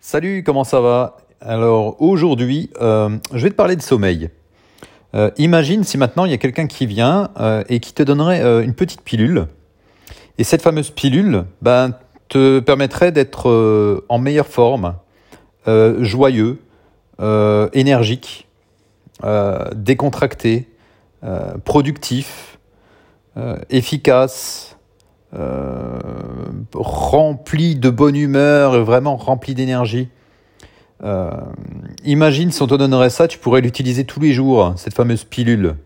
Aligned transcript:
Salut, 0.00 0.44
comment 0.44 0.62
ça 0.62 0.80
va? 0.80 1.16
Alors 1.40 2.00
aujourd'hui, 2.00 2.70
euh, 2.80 3.18
je 3.34 3.42
vais 3.42 3.50
te 3.50 3.56
parler 3.56 3.74
de 3.74 3.82
sommeil. 3.82 4.30
Euh, 5.16 5.32
imagine 5.38 5.82
si 5.82 5.98
maintenant 5.98 6.24
il 6.24 6.30
y 6.30 6.34
a 6.34 6.38
quelqu'un 6.38 6.68
qui 6.68 6.86
vient 6.86 7.30
euh, 7.40 7.64
et 7.68 7.80
qui 7.80 7.92
te 7.92 8.04
donnerait 8.04 8.40
une 8.62 8.74
petite 8.74 9.02
pilule. 9.02 9.48
Et 10.38 10.44
cette 10.44 10.62
fameuse 10.62 10.90
pilule 10.90 11.46
ben, 11.62 11.94
te 12.28 12.60
permettrait 12.60 13.10
d'être 13.10 14.04
en 14.08 14.18
meilleure 14.18 14.46
forme, 14.46 14.94
joyeux, 15.66 16.60
énergique, 17.72 18.46
décontracté, 19.74 20.68
productif, 21.64 22.58
efficace, 23.68 24.77
euh, 25.34 25.98
rempli 26.74 27.76
de 27.76 27.90
bonne 27.90 28.16
humeur, 28.16 28.82
vraiment 28.84 29.16
rempli 29.16 29.54
d'énergie. 29.54 30.08
Euh, 31.04 31.30
imagine 32.04 32.50
si 32.50 32.62
on 32.62 32.66
te 32.66 32.74
donnerait 32.74 33.10
ça, 33.10 33.28
tu 33.28 33.38
pourrais 33.38 33.60
l'utiliser 33.60 34.04
tous 34.04 34.20
les 34.20 34.32
jours, 34.32 34.72
cette 34.76 34.94
fameuse 34.94 35.24
pilule. 35.24 35.76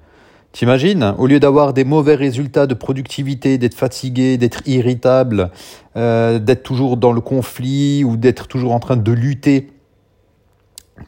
T'imagines 0.53 1.15
Au 1.17 1.27
lieu 1.27 1.41
d'avoir 1.41 1.73
des 1.73 1.85
mauvais 1.85 2.15
résultats 2.15 2.67
de 2.67 2.75
productivité, 2.75 3.57
d'être 3.57 3.75
fatigué, 3.75 4.37
d'être 4.37 4.61
irritable, 4.67 5.51
euh, 5.97 6.39
d'être 6.39 6.63
toujours 6.63 6.99
dans 6.99 7.13
le 7.13 7.23
conflit 7.23 8.05
ou 8.05 8.17
d'être 8.17 8.49
toujours 8.49 8.73
en 8.73 8.81
train 8.81 8.97
de 8.97 9.13
lutter 9.13 9.71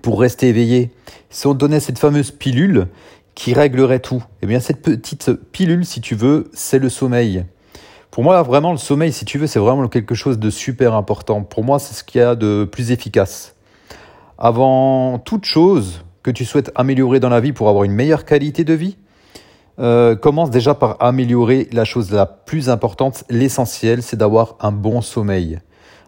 pour 0.01 0.21
rester 0.21 0.49
éveillé, 0.49 0.91
si 1.29 1.47
on 1.47 1.53
te 1.53 1.59
donnait 1.59 1.81
cette 1.81 1.99
fameuse 1.99 2.31
pilule 2.31 2.89
qui 3.35 3.53
réglerait 3.53 4.01
tout, 4.01 4.25
eh 4.43 4.47
bien 4.47 4.61
cette 4.61 4.81
petite 4.81 5.33
pilule, 5.53 5.85
si 5.85 6.01
tu 6.01 6.15
veux, 6.15 6.51
c'est 6.53 6.79
le 6.79 6.89
sommeil. 6.89 7.45
Pour 8.15 8.23
moi, 8.23 8.41
vraiment, 8.45 8.71
le 8.71 8.79
sommeil, 8.79 9.13
si 9.13 9.25
tu 9.25 9.39
veux, 9.39 9.49
c'est 9.49 9.59
vraiment 9.59 9.89
quelque 9.89 10.15
chose 10.15 10.39
de 10.39 10.49
super 10.49 10.95
important. 10.95 11.43
Pour 11.43 11.65
moi, 11.65 11.81
c'est 11.81 11.95
ce 11.95 12.05
qu'il 12.05 12.21
y 12.21 12.23
a 12.23 12.37
de 12.37 12.63
plus 12.63 12.93
efficace. 12.93 13.57
Avant 14.39 15.19
toute 15.19 15.45
chose 15.45 16.05
que 16.23 16.31
tu 16.31 16.45
souhaites 16.45 16.71
améliorer 16.77 17.19
dans 17.19 17.29
la 17.29 17.41
vie 17.41 17.53
pour 17.53 17.69
avoir 17.69 17.83
une 17.83 17.91
meilleure 17.91 18.25
qualité 18.25 18.63
de 18.63 18.73
vie, 18.73 18.99
euh, 19.81 20.15
commence 20.15 20.51
déjà 20.51 20.77
par 20.77 20.97
améliorer 21.01 21.69
la 21.73 21.85
chose 21.85 22.13
la 22.13 22.25
plus 22.25 22.71
importante, 22.71 23.25
l'essentiel, 23.31 24.01
c'est 24.01 24.17
d'avoir 24.17 24.55
un 24.61 24.71
bon 24.71 25.01
sommeil. 25.01 25.59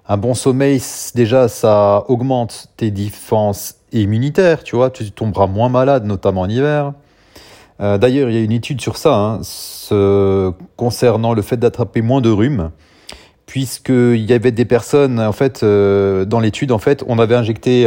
Un 0.06 0.16
bon 0.16 0.34
sommeil, 0.34 0.80
déjà, 1.16 1.48
ça 1.48 2.04
augmente 2.06 2.68
tes 2.76 2.92
défenses 2.92 3.78
immunitaires, 3.90 4.62
tu 4.62 4.76
vois, 4.76 4.90
tu 4.90 5.10
tomberas 5.10 5.48
moins 5.48 5.70
malade, 5.70 6.04
notamment 6.04 6.42
en 6.42 6.48
hiver. 6.48 6.92
Euh, 7.80 7.98
D'ailleurs, 7.98 8.30
il 8.30 8.34
y 8.34 8.38
a 8.38 8.42
une 8.42 8.52
étude 8.52 8.80
sur 8.80 8.96
ça, 8.96 9.14
hein, 9.14 9.38
ce, 9.42 10.52
concernant 10.76 11.34
le 11.34 11.42
fait 11.42 11.56
d'attraper 11.56 12.02
moins 12.02 12.20
de 12.20 12.30
rhume, 12.30 12.70
puisqu'il 13.46 14.24
y 14.24 14.32
avait 14.32 14.52
des 14.52 14.64
personnes, 14.64 15.20
en 15.20 15.32
fait, 15.32 15.62
euh, 15.62 16.24
dans 16.24 16.40
l'étude, 16.40 16.72
en 16.72 16.78
fait, 16.78 17.04
on 17.06 17.18
avait 17.18 17.34
injecté 17.34 17.86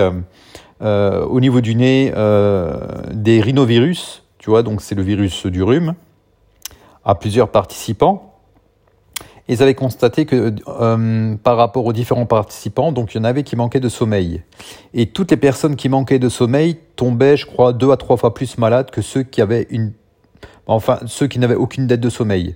euh, 0.81 1.25
au 1.25 1.39
niveau 1.39 1.61
du 1.61 1.75
nez 1.75 2.11
des 3.11 3.41
rhinovirus, 3.41 4.23
tu 4.37 4.49
vois, 4.49 4.63
donc 4.63 4.81
c'est 4.81 4.95
le 4.95 5.03
virus 5.03 5.45
du 5.47 5.63
rhume, 5.63 5.95
à 7.03 7.15
plusieurs 7.15 7.49
participants. 7.49 8.28
Ils 9.49 9.63
avaient 9.63 9.73
constaté 9.73 10.27
que 10.27 10.53
euh, 10.67 11.35
par 11.43 11.57
rapport 11.57 11.83
aux 11.85 11.91
différents 11.91 12.27
participants, 12.27 12.91
donc 12.91 13.13
il 13.13 13.17
y 13.17 13.19
en 13.19 13.23
avait 13.23 13.41
qui 13.41 13.55
manquaient 13.55 13.79
de 13.79 13.89
sommeil. 13.89 14.43
Et 14.93 15.07
toutes 15.07 15.31
les 15.31 15.37
personnes 15.37 15.75
qui 15.75 15.89
manquaient 15.89 16.19
de 16.19 16.29
sommeil 16.29 16.77
tombaient, 16.95 17.35
je 17.35 17.47
crois, 17.47 17.73
deux 17.73 17.91
à 17.91 17.97
trois 17.97 18.15
fois 18.15 18.35
plus 18.35 18.59
malades 18.59 18.91
que 18.91 19.01
ceux 19.01 19.23
qui 19.23 19.41
avaient 19.41 19.65
une, 19.71 19.93
enfin 20.67 20.99
ceux 21.07 21.25
qui 21.25 21.39
n'avaient 21.39 21.55
aucune 21.55 21.87
dette 21.87 21.99
de 21.99 22.11
sommeil. 22.11 22.55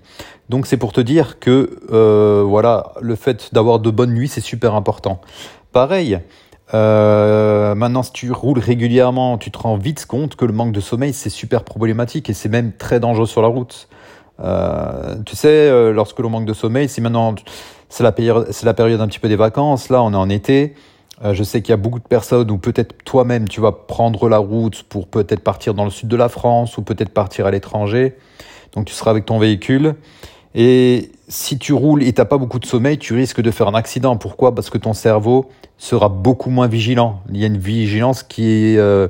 Donc 0.49 0.67
c'est 0.67 0.77
pour 0.77 0.93
te 0.93 1.01
dire 1.01 1.39
que 1.39 1.79
euh, 1.91 2.43
voilà, 2.45 2.93
le 3.01 3.15
fait 3.15 3.49
d'avoir 3.53 3.79
de 3.79 3.89
bonnes 3.89 4.13
nuits, 4.13 4.27
c'est 4.29 4.39
super 4.39 4.75
important. 4.75 5.19
Pareil. 5.71 6.19
Euh, 6.75 7.75
maintenant, 7.75 8.03
si 8.03 8.11
tu 8.13 8.31
roules 8.31 8.59
régulièrement, 8.59 9.39
tu 9.39 9.49
te 9.51 9.57
rends 9.57 9.77
vite 9.77 10.05
compte 10.05 10.35
que 10.35 10.45
le 10.45 10.53
manque 10.53 10.71
de 10.71 10.79
sommeil, 10.79 11.13
c'est 11.13 11.29
super 11.31 11.63
problématique 11.63 12.29
et 12.29 12.33
c'est 12.33 12.49
même 12.49 12.71
très 12.71 12.99
dangereux 12.99 13.25
sur 13.25 13.41
la 13.41 13.47
route. 13.47 13.87
Euh, 14.39 15.15
tu 15.25 15.35
sais, 15.35 15.47
euh, 15.47 15.93
lorsque 15.93 16.19
l'on 16.19 16.29
manque 16.29 16.45
de 16.45 16.53
sommeil, 16.53 16.89
si 16.89 17.01
maintenant 17.01 17.35
c'est 17.89 18.03
la 18.03 18.11
période, 18.11 18.49
la 18.63 18.73
période 18.73 19.01
un 19.01 19.07
petit 19.07 19.19
peu 19.19 19.29
des 19.29 19.35
vacances, 19.35 19.89
là 19.89 20.01
on 20.03 20.13
est 20.13 20.17
en 20.17 20.29
été. 20.29 20.73
Euh, 21.23 21.33
je 21.33 21.43
sais 21.43 21.61
qu'il 21.61 21.69
y 21.69 21.73
a 21.73 21.77
beaucoup 21.77 21.99
de 21.99 22.07
personnes 22.07 22.49
ou 22.49 22.57
peut-être 22.57 22.95
toi-même 23.05 23.47
tu 23.47 23.61
vas 23.61 23.71
prendre 23.71 24.27
la 24.29 24.39
route 24.39 24.83
pour 24.83 25.07
peut-être 25.07 25.41
partir 25.41 25.73
dans 25.73 25.85
le 25.85 25.91
sud 25.91 26.09
de 26.09 26.15
la 26.15 26.27
France 26.27 26.77
ou 26.77 26.81
peut-être 26.81 27.11
partir 27.11 27.45
à 27.45 27.51
l'étranger. 27.51 28.15
Donc 28.73 28.85
tu 28.85 28.93
seras 28.93 29.11
avec 29.11 29.25
ton 29.25 29.37
véhicule. 29.37 29.95
Et 30.55 31.11
si 31.27 31.57
tu 31.57 31.73
roules 31.73 32.03
et 32.03 32.13
t'as 32.13 32.25
pas 32.25 32.37
beaucoup 32.37 32.59
de 32.59 32.65
sommeil, 32.65 32.97
tu 32.97 33.13
risques 33.13 33.41
de 33.41 33.51
faire 33.51 33.67
un 33.67 33.73
accident. 33.73 34.17
Pourquoi? 34.17 34.53
Parce 34.53 34.69
que 34.69 34.77
ton 34.77 34.93
cerveau 34.93 35.49
sera 35.77 36.09
beaucoup 36.09 36.49
moins 36.49 36.67
vigilant. 36.67 37.21
Il 37.29 37.37
y 37.37 37.43
a 37.43 37.47
une 37.47 37.57
vigilance 37.57 38.23
qui 38.23 38.47
est 38.47 38.77
euh, 38.77 39.07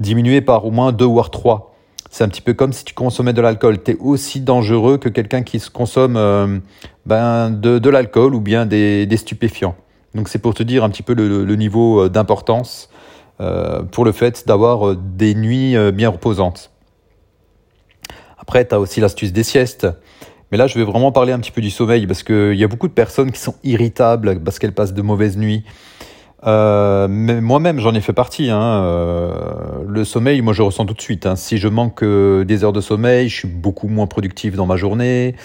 diminuée 0.00 0.40
par 0.40 0.64
au 0.66 0.70
moins 0.70 0.92
deux 0.92 1.06
voire 1.06 1.30
trois. 1.30 1.71
C'est 2.12 2.24
un 2.24 2.28
petit 2.28 2.42
peu 2.42 2.52
comme 2.52 2.74
si 2.74 2.84
tu 2.84 2.92
consommais 2.92 3.32
de 3.32 3.40
l'alcool. 3.40 3.82
Tu 3.82 3.92
es 3.92 3.96
aussi 3.98 4.42
dangereux 4.42 4.98
que 4.98 5.08
quelqu'un 5.08 5.42
qui 5.42 5.58
se 5.58 5.70
consomme 5.70 6.18
euh, 6.18 6.58
ben, 7.06 7.48
de, 7.48 7.88
l'alcool 7.88 8.34
ou 8.34 8.40
bien 8.42 8.66
des, 8.66 9.16
stupéfiants. 9.16 9.74
Donc 10.14 10.28
c'est 10.28 10.38
pour 10.38 10.52
te 10.52 10.62
dire 10.62 10.84
un 10.84 10.90
petit 10.90 11.02
peu 11.02 11.14
le, 11.14 11.56
niveau 11.56 12.02
euh, 12.02 12.08
d'importance 12.10 12.90
euh, 13.40 13.82
pour 13.82 14.04
le 14.04 14.12
fait 14.12 14.46
d'avoir 14.46 14.94
des 14.94 15.34
nuits 15.34 15.74
bien 15.92 16.10
reposantes. 16.10 16.70
Après, 18.36 18.68
tu 18.68 18.74
as 18.74 18.80
aussi 18.80 19.00
l'astuce 19.00 19.32
des 19.32 19.42
siestes. 19.42 19.86
Mais 20.50 20.58
là, 20.58 20.66
je 20.66 20.78
vais 20.78 20.84
vraiment 20.84 21.12
parler 21.12 21.32
un 21.32 21.38
petit 21.38 21.50
peu 21.50 21.62
du 21.62 21.70
sommeil 21.70 22.06
parce 22.06 22.22
qu'il 22.22 22.56
y 22.56 22.62
a 22.62 22.68
beaucoup 22.68 22.88
de 22.88 22.92
personnes 22.92 23.32
qui 23.32 23.40
sont 23.40 23.54
irritables 23.64 24.38
parce 24.40 24.58
qu'elles 24.58 24.74
passent 24.74 24.92
de 24.92 25.00
mauvaises 25.00 25.38
nuits. 25.38 25.64
Euh, 26.44 27.06
moi-même, 27.08 27.78
j'en 27.78 27.94
ai 27.94 28.00
fait 28.00 28.12
partie. 28.12 28.50
Hein. 28.50 28.82
Euh, 28.84 29.32
le 29.86 30.04
sommeil, 30.04 30.40
moi, 30.42 30.52
je 30.52 30.62
ressens 30.62 30.86
tout 30.86 30.94
de 30.94 31.00
suite. 31.00 31.26
Hein. 31.26 31.36
Si 31.36 31.58
je 31.58 31.68
manque 31.68 32.02
euh, 32.02 32.44
des 32.44 32.64
heures 32.64 32.72
de 32.72 32.80
sommeil, 32.80 33.28
je 33.28 33.36
suis 33.36 33.48
beaucoup 33.48 33.88
moins 33.88 34.06
productif 34.06 34.56
dans 34.56 34.66
ma 34.66 34.76
journée. 34.76 35.36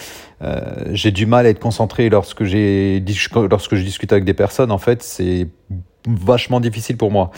Euh, 0.41 0.59
j'ai 0.91 1.11
du 1.11 1.25
mal 1.25 1.45
à 1.45 1.49
être 1.49 1.59
concentré 1.59 2.09
lorsque 2.09 2.43
j'ai 2.43 3.03
lorsque 3.49 3.75
je 3.75 3.83
discute 3.83 4.11
avec 4.11 4.25
des 4.25 4.33
personnes. 4.33 4.71
En 4.71 4.77
fait, 4.77 5.03
c'est 5.03 5.47
vachement 6.07 6.59
difficile 6.59 6.95
pour 6.97 7.11
moi 7.11 7.31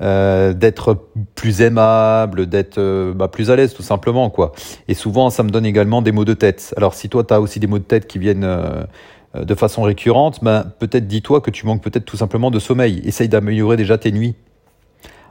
euh, 0.00 0.52
d'être 0.52 1.06
plus 1.34 1.60
aimable, 1.60 2.46
d'être 2.46 3.12
bah, 3.12 3.28
plus 3.28 3.50
à 3.50 3.56
l'aise, 3.56 3.74
tout 3.74 3.82
simplement, 3.82 4.30
quoi. 4.30 4.52
Et 4.88 4.94
souvent, 4.94 5.30
ça 5.30 5.44
me 5.44 5.50
donne 5.50 5.66
également 5.66 6.02
des 6.02 6.10
maux 6.10 6.24
de 6.24 6.34
tête. 6.34 6.74
Alors, 6.76 6.94
si 6.94 7.08
toi, 7.08 7.22
tu 7.22 7.34
as 7.34 7.40
aussi 7.40 7.60
des 7.60 7.68
maux 7.68 7.78
de 7.78 7.84
tête 7.84 8.08
qui 8.08 8.18
viennent 8.18 8.48
de 9.34 9.54
façon 9.54 9.82
récurrente, 9.82 10.42
ben, 10.42 10.64
peut-être 10.78 11.06
dis-toi 11.06 11.40
que 11.40 11.50
tu 11.50 11.66
manques 11.66 11.82
peut-être 11.82 12.04
tout 12.04 12.16
simplement 12.16 12.50
de 12.50 12.58
sommeil. 12.58 13.02
Essaye 13.04 13.28
d'améliorer 13.28 13.76
déjà 13.76 13.98
tes 13.98 14.12
nuits. 14.12 14.34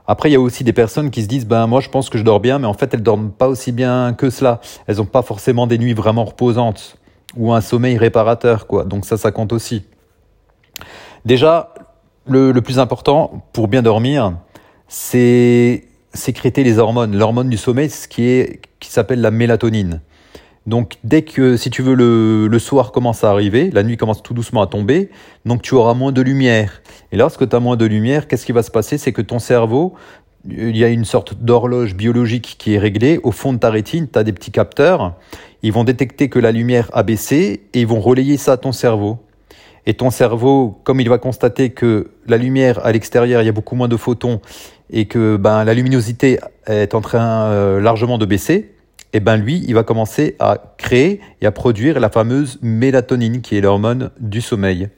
Après, 0.06 0.28
il 0.28 0.32
y 0.32 0.36
a 0.36 0.40
aussi 0.40 0.64
des 0.64 0.74
personnes 0.74 1.10
qui 1.10 1.22
se 1.22 1.28
disent, 1.28 1.46
ben 1.46 1.66
moi 1.66 1.80
je 1.80 1.88
pense 1.88 2.10
que 2.10 2.18
je 2.18 2.24
dors 2.24 2.40
bien, 2.40 2.58
mais 2.58 2.66
en 2.66 2.74
fait 2.74 2.92
elles 2.92 3.02
dorment 3.02 3.30
pas 3.30 3.48
aussi 3.48 3.72
bien 3.72 4.12
que 4.12 4.28
cela. 4.28 4.60
Elles 4.86 4.96
n'ont 4.96 5.06
pas 5.06 5.22
forcément 5.22 5.66
des 5.66 5.78
nuits 5.78 5.94
vraiment 5.94 6.24
reposantes 6.24 6.98
ou 7.36 7.52
un 7.52 7.60
sommeil 7.60 7.96
réparateur, 7.96 8.66
quoi. 8.66 8.84
Donc 8.84 9.06
ça, 9.06 9.16
ça 9.16 9.32
compte 9.32 9.52
aussi. 9.52 9.84
Déjà, 11.24 11.72
le, 12.26 12.52
plus 12.60 12.78
important 12.78 13.44
pour 13.52 13.68
bien 13.68 13.82
dormir, 13.82 14.34
c'est 14.88 15.84
sécréter 16.12 16.64
les 16.64 16.78
hormones. 16.78 17.16
L'hormone 17.16 17.48
du 17.48 17.56
sommeil, 17.56 17.88
ce 17.88 18.06
qui 18.06 18.24
est 18.24 18.60
qui 18.80 18.90
s'appelle 18.90 19.22
la 19.22 19.30
mélatonine. 19.30 20.02
Donc 20.66 20.94
dès 21.04 21.22
que, 21.22 21.56
si 21.56 21.68
tu 21.70 21.82
veux, 21.82 21.94
le, 21.94 22.46
le 22.46 22.58
soir 22.58 22.90
commence 22.90 23.22
à 23.22 23.30
arriver, 23.30 23.70
la 23.70 23.82
nuit 23.82 23.96
commence 23.96 24.22
tout 24.22 24.32
doucement 24.32 24.62
à 24.62 24.66
tomber, 24.66 25.10
donc 25.44 25.60
tu 25.62 25.74
auras 25.74 25.94
moins 25.94 26.12
de 26.12 26.22
lumière. 26.22 26.82
Et 27.12 27.16
lorsque 27.16 27.48
tu 27.48 27.54
as 27.54 27.60
moins 27.60 27.76
de 27.76 27.84
lumière, 27.84 28.28
qu'est-ce 28.28 28.46
qui 28.46 28.52
va 28.52 28.62
se 28.62 28.70
passer? 28.70 28.96
C'est 28.96 29.12
que 29.12 29.22
ton 29.22 29.38
cerveau, 29.38 29.94
il 30.48 30.76
y 30.76 30.84
a 30.84 30.88
une 30.88 31.04
sorte 31.04 31.34
d'horloge 31.34 31.94
biologique 31.94 32.56
qui 32.58 32.74
est 32.74 32.78
réglée. 32.78 33.20
Au 33.22 33.30
fond 33.30 33.52
de 33.52 33.58
ta 33.58 33.70
rétine, 33.70 34.08
tu 34.10 34.18
as 34.18 34.24
des 34.24 34.32
petits 34.32 34.50
capteurs. 34.50 35.14
Ils 35.62 35.72
vont 35.72 35.84
détecter 35.84 36.28
que 36.28 36.38
la 36.38 36.52
lumière 36.52 36.90
a 36.92 37.02
baissé 37.02 37.62
et 37.72 37.80
ils 37.80 37.86
vont 37.86 38.00
relayer 38.00 38.36
ça 38.36 38.52
à 38.52 38.56
ton 38.56 38.72
cerveau. 38.72 39.18
Et 39.86 39.94
ton 39.94 40.10
cerveau, 40.10 40.80
comme 40.84 41.00
il 41.00 41.08
va 41.08 41.18
constater 41.18 41.70
que 41.70 42.10
la 42.26 42.38
lumière 42.38 42.84
à 42.84 42.92
l'extérieur, 42.92 43.42
il 43.42 43.46
y 43.46 43.48
a 43.48 43.52
beaucoup 43.52 43.76
moins 43.76 43.88
de 43.88 43.96
photons 43.96 44.40
et 44.90 45.06
que 45.06 45.36
ben, 45.36 45.64
la 45.64 45.74
luminosité 45.74 46.38
est 46.66 46.94
en 46.94 47.00
train 47.00 47.46
euh, 47.46 47.80
largement 47.80 48.16
de 48.18 48.26
baisser, 48.26 48.73
et 49.14 49.20
ben 49.20 49.36
lui, 49.36 49.64
il 49.68 49.74
va 49.74 49.84
commencer 49.84 50.34
à 50.40 50.58
créer 50.76 51.20
et 51.40 51.46
à 51.46 51.52
produire 51.52 52.00
la 52.00 52.10
fameuse 52.10 52.58
mélatonine, 52.62 53.42
qui 53.42 53.56
est 53.56 53.60
l'hormone 53.60 54.10
du 54.18 54.40
sommeil. 54.40 54.88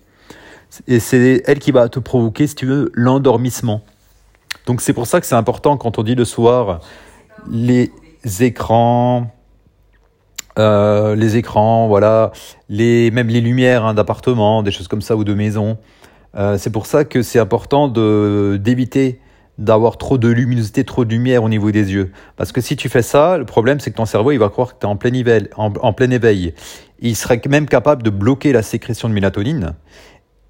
Et 0.89 1.01
c'est 1.01 1.43
elle 1.47 1.59
qui 1.59 1.71
va 1.71 1.91
te 1.91 1.99
provoquer, 1.99 2.47
si 2.47 2.55
tu 2.55 2.65
veux, 2.65 2.91
l'endormissement. 2.95 3.83
Donc 4.65 4.81
c'est 4.81 4.95
pour 4.95 5.07
ça 5.07 5.21
que 5.21 5.27
c'est 5.27 5.35
important 5.35 5.77
quand 5.77 5.99
on 5.99 6.03
dit 6.03 6.15
le 6.15 6.25
soir, 6.25 6.81
les 7.51 7.93
écrans, 8.41 9.31
euh, 10.59 11.15
les 11.15 11.37
écrans, 11.37 11.87
voilà, 11.87 12.33
les, 12.71 13.11
même 13.11 13.29
les 13.29 13.43
lumières 13.43 13.85
hein, 13.85 13.93
d'appartement, 13.93 14.63
des 14.63 14.71
choses 14.71 14.89
comme 14.89 15.03
ça 15.03 15.15
ou 15.15 15.25
de 15.25 15.35
maison. 15.35 15.77
Euh, 16.37 16.57
c'est 16.57 16.71
pour 16.71 16.87
ça 16.87 17.05
que 17.05 17.21
c'est 17.21 17.39
important 17.39 17.87
d'éviter 17.89 19.21
d'avoir 19.59 19.97
trop 19.97 20.19
de 20.19 20.29
luminosité, 20.29 20.85
trop 20.85 21.05
de 21.05 21.11
lumière 21.11 21.43
au 21.43 21.49
niveau 21.49 21.71
des 21.71 21.93
yeux. 21.93 22.11
Parce 22.37 22.53
que 22.53 22.61
si 22.61 22.77
tu 22.77 22.89
fais 22.89 23.03
ça, 23.03 23.39
le 23.39 23.45
problème 23.45 23.81
c'est 23.81 23.91
que 23.91 23.97
ton 23.97 24.07
cerveau 24.07 24.33
il 24.33 24.39
va 24.39 24.49
croire 24.49 24.75
que 24.75 24.81
tu 24.81 24.87
es 24.87 24.91
en 24.91 24.97
plein, 24.97 25.13
éveil, 25.13 25.49
en. 25.57 25.95
Il 27.01 27.17
serait 27.17 27.41
même 27.49 27.67
capable 27.67 28.03
de 28.03 28.11
bloquer 28.11 28.53
la 28.53 28.63
sécrétion 28.63 29.09
de 29.09 29.15
mélatonine. 29.15 29.75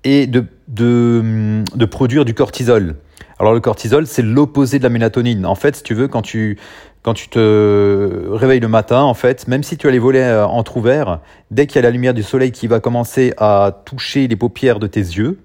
et 0.05 0.27
de, 0.29 0.45
de, 0.69 1.63
de 1.75 1.85
produire 1.85 2.25
du 2.25 2.33
cortisol. 2.33 2.95
Alors 3.39 3.53
le 3.53 3.61
cortisol, 3.61 4.07
c'est 4.07 4.23
l'opposé 4.23 4.79
de 4.79 4.85
la 4.85 4.89
mélatonine. 4.89 5.45
En 5.45 5.57
fait, 5.57 5.77
si 5.77 5.83
tu 5.83 5.95
veux, 5.95 6.09
quand 6.09 6.23
tu, 6.23 6.59
quand 7.03 7.13
tu 7.13 7.29
te 7.29 8.29
réveilles 8.31 8.61
le 8.61 8.69
matin, 8.69 9.03
en 9.03 9.15
fait, 9.15 9.47
même 9.47 9.63
si 9.63 9.77
tu 9.77 9.89
as 9.89 9.91
les 9.91 9.99
volets 9.99 10.23
euh, 10.23 10.47
entrouverts, 10.47 11.21
dès 11.51 11.67
qu'il 11.67 11.77
y 11.77 11.79
a 11.81 11.83
la 11.83 11.91
lumière 11.91 12.15
du 12.15 12.23
soleil 12.23 12.53
qui 12.53 12.67
va 12.67 12.81
commencer 12.81 13.35
à 13.37 13.83
toucher 13.85 14.27
les 14.29 14.37
paupières 14.37 14.79
de 14.79 14.87
tes 14.87 15.01
yeux, 15.01 15.39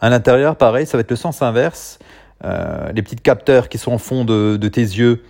à 0.00 0.10
l'intérieur, 0.10 0.56
pareil, 0.56 0.86
ça 0.86 0.96
va 0.96 1.02
être 1.02 1.10
le 1.10 1.16
sens 1.16 1.40
inverse. 1.42 1.98
Euh, 2.44 2.92
les 2.92 3.02
petits 3.02 3.16
capteurs 3.16 3.68
qui 3.68 3.78
sont 3.78 3.94
au 3.94 3.98
fond 3.98 4.24
de, 4.24 4.68
tes 4.68 4.80
yeux, 4.80 5.22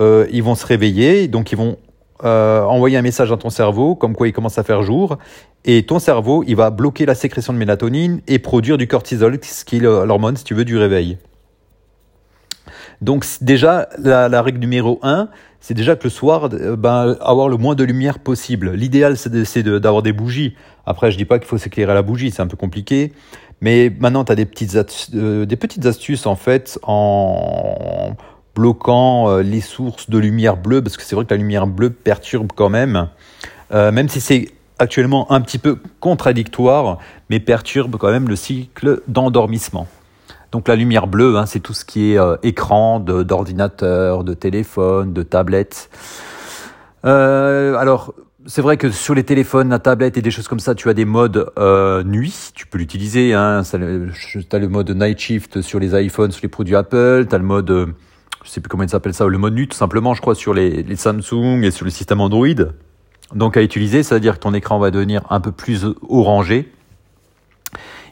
euh, 0.00 0.26
ils 0.30 0.42
vont 0.42 0.54
se 0.54 0.66
réveiller, 0.66 1.28
donc 1.28 1.52
ils 1.52 1.58
vont 1.58 1.78
envoyer 2.22 2.96
un 2.96 3.02
message 3.02 3.30
à 3.32 3.36
ton 3.36 3.50
cerveau, 3.50 3.96
comme 3.96 4.14
quoi 4.14 4.26
il 4.26 4.32
commence 4.32 4.56
à 4.56 4.62
faire 4.62 4.82
jour, 4.82 5.18
et 5.66 5.82
ton 5.84 5.98
cerveau, 5.98 6.42
il 6.46 6.56
va 6.56 6.70
bloquer 6.70 7.04
la 7.04 7.14
sécrétion 7.14 7.52
de 7.52 7.58
mélatonine 7.58 8.22
et 8.28 8.38
produire 8.38 8.78
du 8.78 8.86
cortisol, 8.86 9.38
ce 9.42 9.64
qui 9.64 9.76
est 9.76 9.80
l'hormone, 9.80 10.36
si 10.36 10.44
tu 10.44 10.54
veux, 10.54 10.64
du 10.64 10.78
réveil. 10.78 11.18
Donc 13.00 13.26
déjà, 13.40 13.88
la, 13.98 14.42
règle 14.42 14.58
numéro 14.60 14.98
1, 15.02 15.28
c'est 15.60 15.74
déjà 15.74 15.96
que 15.96 16.04
le 16.04 16.10
soir, 16.10 16.48
euh, 16.52 16.76
ben, 16.76 17.16
avoir 17.20 17.48
le 17.48 17.56
moins 17.56 17.74
de 17.74 17.84
lumière 17.84 18.18
possible. 18.18 18.72
L'idéal, 18.72 19.16
c'est 19.16 19.62
d'avoir 19.62 20.02
des 20.02 20.12
bougies. 20.12 20.54
Après, 20.86 21.10
je 21.10 21.16
dis 21.16 21.24
pas 21.24 21.38
qu'il 21.38 21.48
faut 21.48 21.58
s'éclairer 21.58 21.92
à 21.92 21.94
la 21.94 22.02
bougie, 22.02 22.30
c'est 22.30 22.42
un 22.42 22.46
peu 22.46 22.56
compliqué. 22.56 23.12
Mais 23.64 23.90
maintenant, 23.98 24.24
tu 24.24 24.30
as 24.30 24.36
des 24.36 24.44
petites, 24.44 24.76
euh, 25.14 25.44
des 25.44 25.56
petites 25.56 25.86
astuces, 25.86 26.26
en 26.26 26.36
fait, 26.36 26.78
en 26.82 28.14
bloquant 28.54 29.28
euh, 29.28 29.42
les 29.42 29.60
sources 29.60 30.08
de 30.08 30.18
lumière 30.18 30.56
bleue, 30.56 30.82
parce 30.82 30.96
que 30.96 31.02
c'est 31.02 31.16
vrai 31.16 31.24
que 31.24 31.34
la 31.34 31.38
lumière 31.38 31.66
bleue 31.66 31.90
perturbe 31.90 32.52
quand 32.54 32.68
même, 32.68 33.08
même 33.72 34.08
si 34.08 34.20
c'est 34.20 34.52
actuellement 34.78 35.32
un 35.32 35.40
petit 35.40 35.58
peu 35.58 35.78
contradictoire, 35.98 36.98
mais 37.28 37.40
perturbe 37.40 37.96
quand 37.96 38.12
même 38.12 38.28
le 38.28 38.36
cycle 38.36 39.02
d'endormissement. 39.08 39.88
Donc 40.54 40.68
la 40.68 40.76
lumière 40.76 41.08
bleue, 41.08 41.36
hein, 41.36 41.46
c'est 41.46 41.58
tout 41.58 41.74
ce 41.74 41.84
qui 41.84 42.12
est 42.12 42.16
euh, 42.16 42.36
écran 42.44 43.00
d'ordinateur, 43.00 44.22
de, 44.22 44.34
téléphone, 44.34 45.12
de 45.12 45.24
tablette. 45.24 45.90
Euh, 47.04 47.74
alors, 47.74 48.14
c'est 48.46 48.62
vrai 48.62 48.76
que 48.76 48.90
sur 48.90 49.14
les 49.14 49.24
téléphones, 49.24 49.70
la 49.70 49.78
tablette 49.78 50.16
et 50.16 50.22
des 50.22 50.30
choses 50.30 50.48
comme 50.48 50.60
ça, 50.60 50.74
tu 50.74 50.88
as 50.88 50.94
des 50.94 51.04
modes 51.04 51.50
euh, 51.58 52.02
nuit. 52.04 52.50
Tu 52.54 52.66
peux 52.66 52.78
l'utiliser. 52.78 53.34
Hein, 53.34 53.62
tu 53.64 53.76
as 53.76 54.58
le 54.58 54.68
mode 54.68 54.90
night 54.90 55.18
shift 55.18 55.60
sur 55.62 55.78
les 55.78 56.00
iPhones, 56.00 56.30
sur 56.30 56.42
les 56.42 56.48
produits 56.48 56.76
Apple. 56.76 57.26
Tu 57.28 57.34
as 57.34 57.38
le 57.38 57.44
mode, 57.44 57.94
je 58.44 58.48
sais 58.48 58.60
plus 58.60 58.68
comment 58.68 58.82
il 58.82 58.88
s'appelle 58.88 59.14
ça, 59.14 59.26
le 59.26 59.38
mode 59.38 59.54
nuit 59.54 59.68
tout 59.68 59.76
simplement, 59.76 60.14
je 60.14 60.20
crois, 60.20 60.34
sur 60.34 60.54
les, 60.54 60.84
Samsung 60.96 61.62
et 61.62 61.70
sur 61.70 61.84
le 61.84 61.90
système 61.90 62.20
Android. 62.20 62.48
Donc 63.34 63.56
à 63.56 63.62
utiliser, 63.62 64.02
ça 64.02 64.16
veut 64.16 64.20
dire 64.20 64.34
que 64.34 64.40
ton 64.40 64.54
écran 64.54 64.78
va 64.78 64.90
devenir 64.90 65.22
un 65.30 65.40
peu 65.40 65.50
plus 65.52 65.86
orangé 66.08 66.70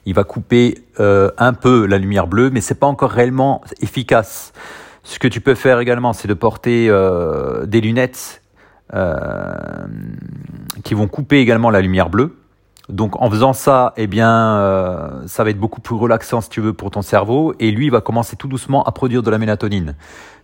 il 0.05 0.15
va 0.15 0.25
couper 0.25 0.79
euh, 1.01 1.31
un 1.39 1.53
peu 1.53 1.87
la 1.87 1.99
lumière 1.99 2.27
bleue, 2.27 2.51
mais 2.51 2.61
c'est 2.61 2.75
pas 2.75 2.87
encore 2.87 3.11
réellement 3.11 3.63
efficace. 3.81 4.53
Ce 5.05 5.19
que 5.19 5.29
tu 5.29 5.41
peux 5.41 5.55
faire 5.55 5.81
également, 5.81 6.13
c'est 6.13 6.29
de 6.29 6.35
porter 6.35 6.89
euh, 6.89 7.67
des 7.67 7.81
lunettes 7.81 8.42
euh, 8.42 8.42
qui 10.85 10.95
vont 10.95 11.09
couper 11.09 11.39
également 11.39 11.71
la 11.71 11.81
lumière 11.81 12.11
bleue. 12.11 12.37
Donc 12.89 13.21
en 13.23 13.31
faisant 13.31 13.53
ça, 13.53 13.95
eh 13.97 14.07
bien, 14.07 15.23
ça 15.27 15.45
va 15.45 15.51
être 15.51 15.59
beaucoup 15.59 15.81
plus 15.81 15.95
relaxant 15.95 16.41
si 16.41 16.51
tu 16.51 16.61
veux 16.61 16.73
pour 16.73 16.91
ton 16.91 17.03
cerveau, 17.03 17.55
et 17.59 17.71
lui 17.71 17.87
il 17.87 17.91
va 17.91 18.01
commencer 18.01 18.37
tout 18.37 18.49
doucement 18.49 18.83
à 18.85 18.93
produire 18.93 19.23
de 19.23 19.31
la 19.31 19.39
mélatonine. 19.39 19.95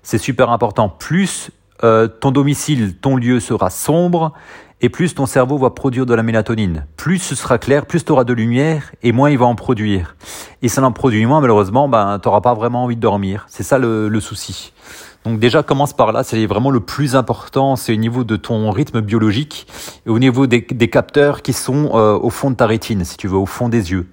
C'est 0.03 0.19
super 0.19 0.51
important. 0.51 0.89
Plus 0.89 1.51
ton 1.81 2.31
domicile, 2.31 2.97
ton 2.97 3.17
lieu 3.17 3.41
sera 3.41 3.71
sombre, 3.71 4.33
et 4.81 4.89
plus 4.89 5.15
ton 5.15 5.27
cerveau 5.27 5.59
va 5.59 5.71
produire 5.71 6.07
de 6.07 6.15
la 6.15 6.23
mélatonine. 6.23 6.87
Plus 6.97 7.19
ce 7.19 7.35
sera 7.35 7.59
clair, 7.59 7.87
plus 7.87 8.05
tu 8.05 8.13
auras 8.13 8.25
de 8.25 8.33
lumière 8.33 8.93
et 9.03 9.13
moins 9.13 9.31
il 9.31 9.39
va 9.39 9.47
en 9.47 9.55
produire. 9.55 10.17
Et 10.63 10.69
ça 10.69 10.83
en 10.83 10.93
produit 10.93 11.25
moins, 11.27 11.41
malheureusement, 11.41 11.89
ben, 11.89 12.19
tu 12.21 12.29
n'auras 12.29 12.41
pas 12.41 12.55
vraiment 12.55 12.85
envie 12.85 12.97
de 12.97 13.01
dormir. 13.01 13.47
C'est 13.49 13.65
ça 13.65 13.79
le, 13.79 14.21
souci. 14.21 14.73
Donc 15.25 15.41
déjà, 15.41 15.63
commence 15.63 15.93
par 15.93 16.13
là, 16.13 16.23
c'est 16.23 16.47
vraiment 16.47 16.71
le 16.71 16.81
plus 16.81 17.17
important, 17.17 17.77
c'est 17.77 17.93
au 17.93 17.97
niveau 17.97 18.25
de 18.25 18.37
ton 18.37 18.71
rythme 18.71 19.01
biologique 19.01 19.67
et 20.07 20.11
au 20.11 20.19
niveau 20.19 20.47
des, 20.47 20.63
capteurs 20.63 21.43
qui 21.43 21.53
sont 21.53 21.91
euh, 21.95 22.17
au 22.17 22.31
fond 22.31 22.51
de 22.51 22.57
ta 22.57 22.67
rétine, 22.67 23.05
si 23.05 23.17
tu 23.17 23.29
veux, 23.29 23.37
au 23.37 23.47
fond 23.47 23.69
des 23.69 23.91
yeux. 23.91 24.07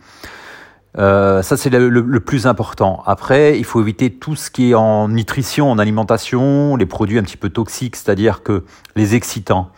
Euh, 0.98 1.42
ça, 1.42 1.58
c'est 1.58 1.70
le, 1.70 2.20
plus 2.20 2.48
important. 2.48 3.04
Après, 3.06 3.58
il 3.58 3.66
faut 3.66 3.82
éviter 3.82 4.12
tout 4.12 4.36
ce 4.36 4.50
qui 4.50 4.72
est 4.72 4.76
en 4.76 5.10
nutrition, 5.10 5.70
en 5.70 5.78
alimentation, 5.78 6.76
les 6.76 6.86
produits 6.86 7.20
un 7.20 7.24
petit 7.24 7.38
peu 7.38 7.50
toxiques, 7.50 7.96
c'est-à-dire 7.96 8.44
que 8.44 8.64
les 8.96 9.16
excitants, 9.16 9.70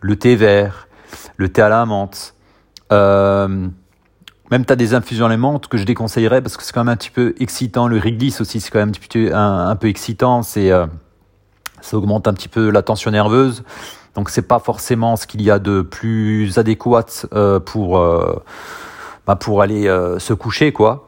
le 0.00 0.16
thé 0.16 0.36
vert, 0.36 0.88
le 1.36 1.48
thé 1.48 1.62
à 1.62 1.68
la 1.68 1.86
menthe. 1.86 2.34
Euh, 2.92 3.68
même 4.50 4.64
tu 4.64 4.72
as 4.72 4.76
des 4.76 4.94
infusions 4.94 5.28
menthe 5.36 5.68
que 5.68 5.76
je 5.76 5.84
déconseillerais 5.84 6.42
parce 6.42 6.56
que 6.56 6.62
c'est 6.62 6.72
quand 6.72 6.84
même 6.84 6.92
un 6.92 6.96
petit 6.96 7.10
peu 7.10 7.34
excitant. 7.38 7.86
Le 7.86 7.98
Wrigley's 7.98 8.40
aussi, 8.40 8.60
c'est 8.60 8.70
quand 8.70 8.78
même 8.78 8.88
un, 8.88 8.92
petit 8.92 9.08
peu, 9.08 9.34
un, 9.34 9.76
peu 9.76 9.88
excitant. 9.88 10.42
C'est, 10.42 10.70
euh, 10.70 10.86
ça 11.80 11.96
augmente 11.96 12.28
un 12.28 12.34
petit 12.34 12.48
peu 12.48 12.70
la 12.70 12.82
tension 12.82 13.10
nerveuse. 13.10 13.62
Donc 14.14 14.30
c'est 14.30 14.42
pas 14.42 14.58
forcément 14.58 15.16
ce 15.16 15.26
qu'il 15.26 15.42
y 15.42 15.50
a 15.50 15.58
de 15.58 15.82
plus 15.82 16.58
adéquat 16.58 17.06
euh, 17.32 17.60
pour, 17.60 18.00
bah, 19.26 19.36
pour 19.36 19.62
aller 19.62 19.84
se 20.18 20.32
coucher. 20.32 20.72
quoi. 20.72 21.06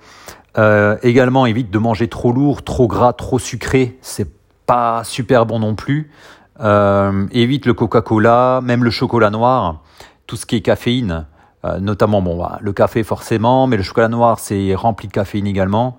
également, 1.02 1.46
évite 1.46 1.70
de 1.70 1.78
manger 1.78 2.08
trop 2.08 2.32
lourd, 2.32 2.62
trop 2.62 2.88
gras, 2.88 3.12
trop 3.12 3.38
sucré. 3.38 3.98
C'est 4.02 4.28
pas 4.66 5.02
super 5.02 5.46
bon 5.46 5.58
non 5.58 5.74
plus. 5.74 6.12
Euh, 6.60 7.26
évite 7.32 7.66
le 7.66 7.74
Coca-Cola, 7.74 8.60
même 8.62 8.84
le 8.84 8.90
chocolat 8.90 9.30
noir, 9.30 9.82
tout 10.26 10.36
ce 10.36 10.44
qui 10.44 10.56
est 10.56 10.60
caféine, 10.60 11.12
euh, 11.12 11.39
notamment 11.80 12.22
bon, 12.22 12.38
bah, 12.38 12.58
le 12.60 12.72
café 12.72 13.02
forcément, 13.02 13.66
mais 13.66 13.76
le 13.76 13.82
chocolat 13.82 14.08
noir 14.08 14.38
c'est 14.38 14.74
rempli 14.74 15.08
de 15.08 15.12
caféine 15.12 15.46
également. 15.46 15.98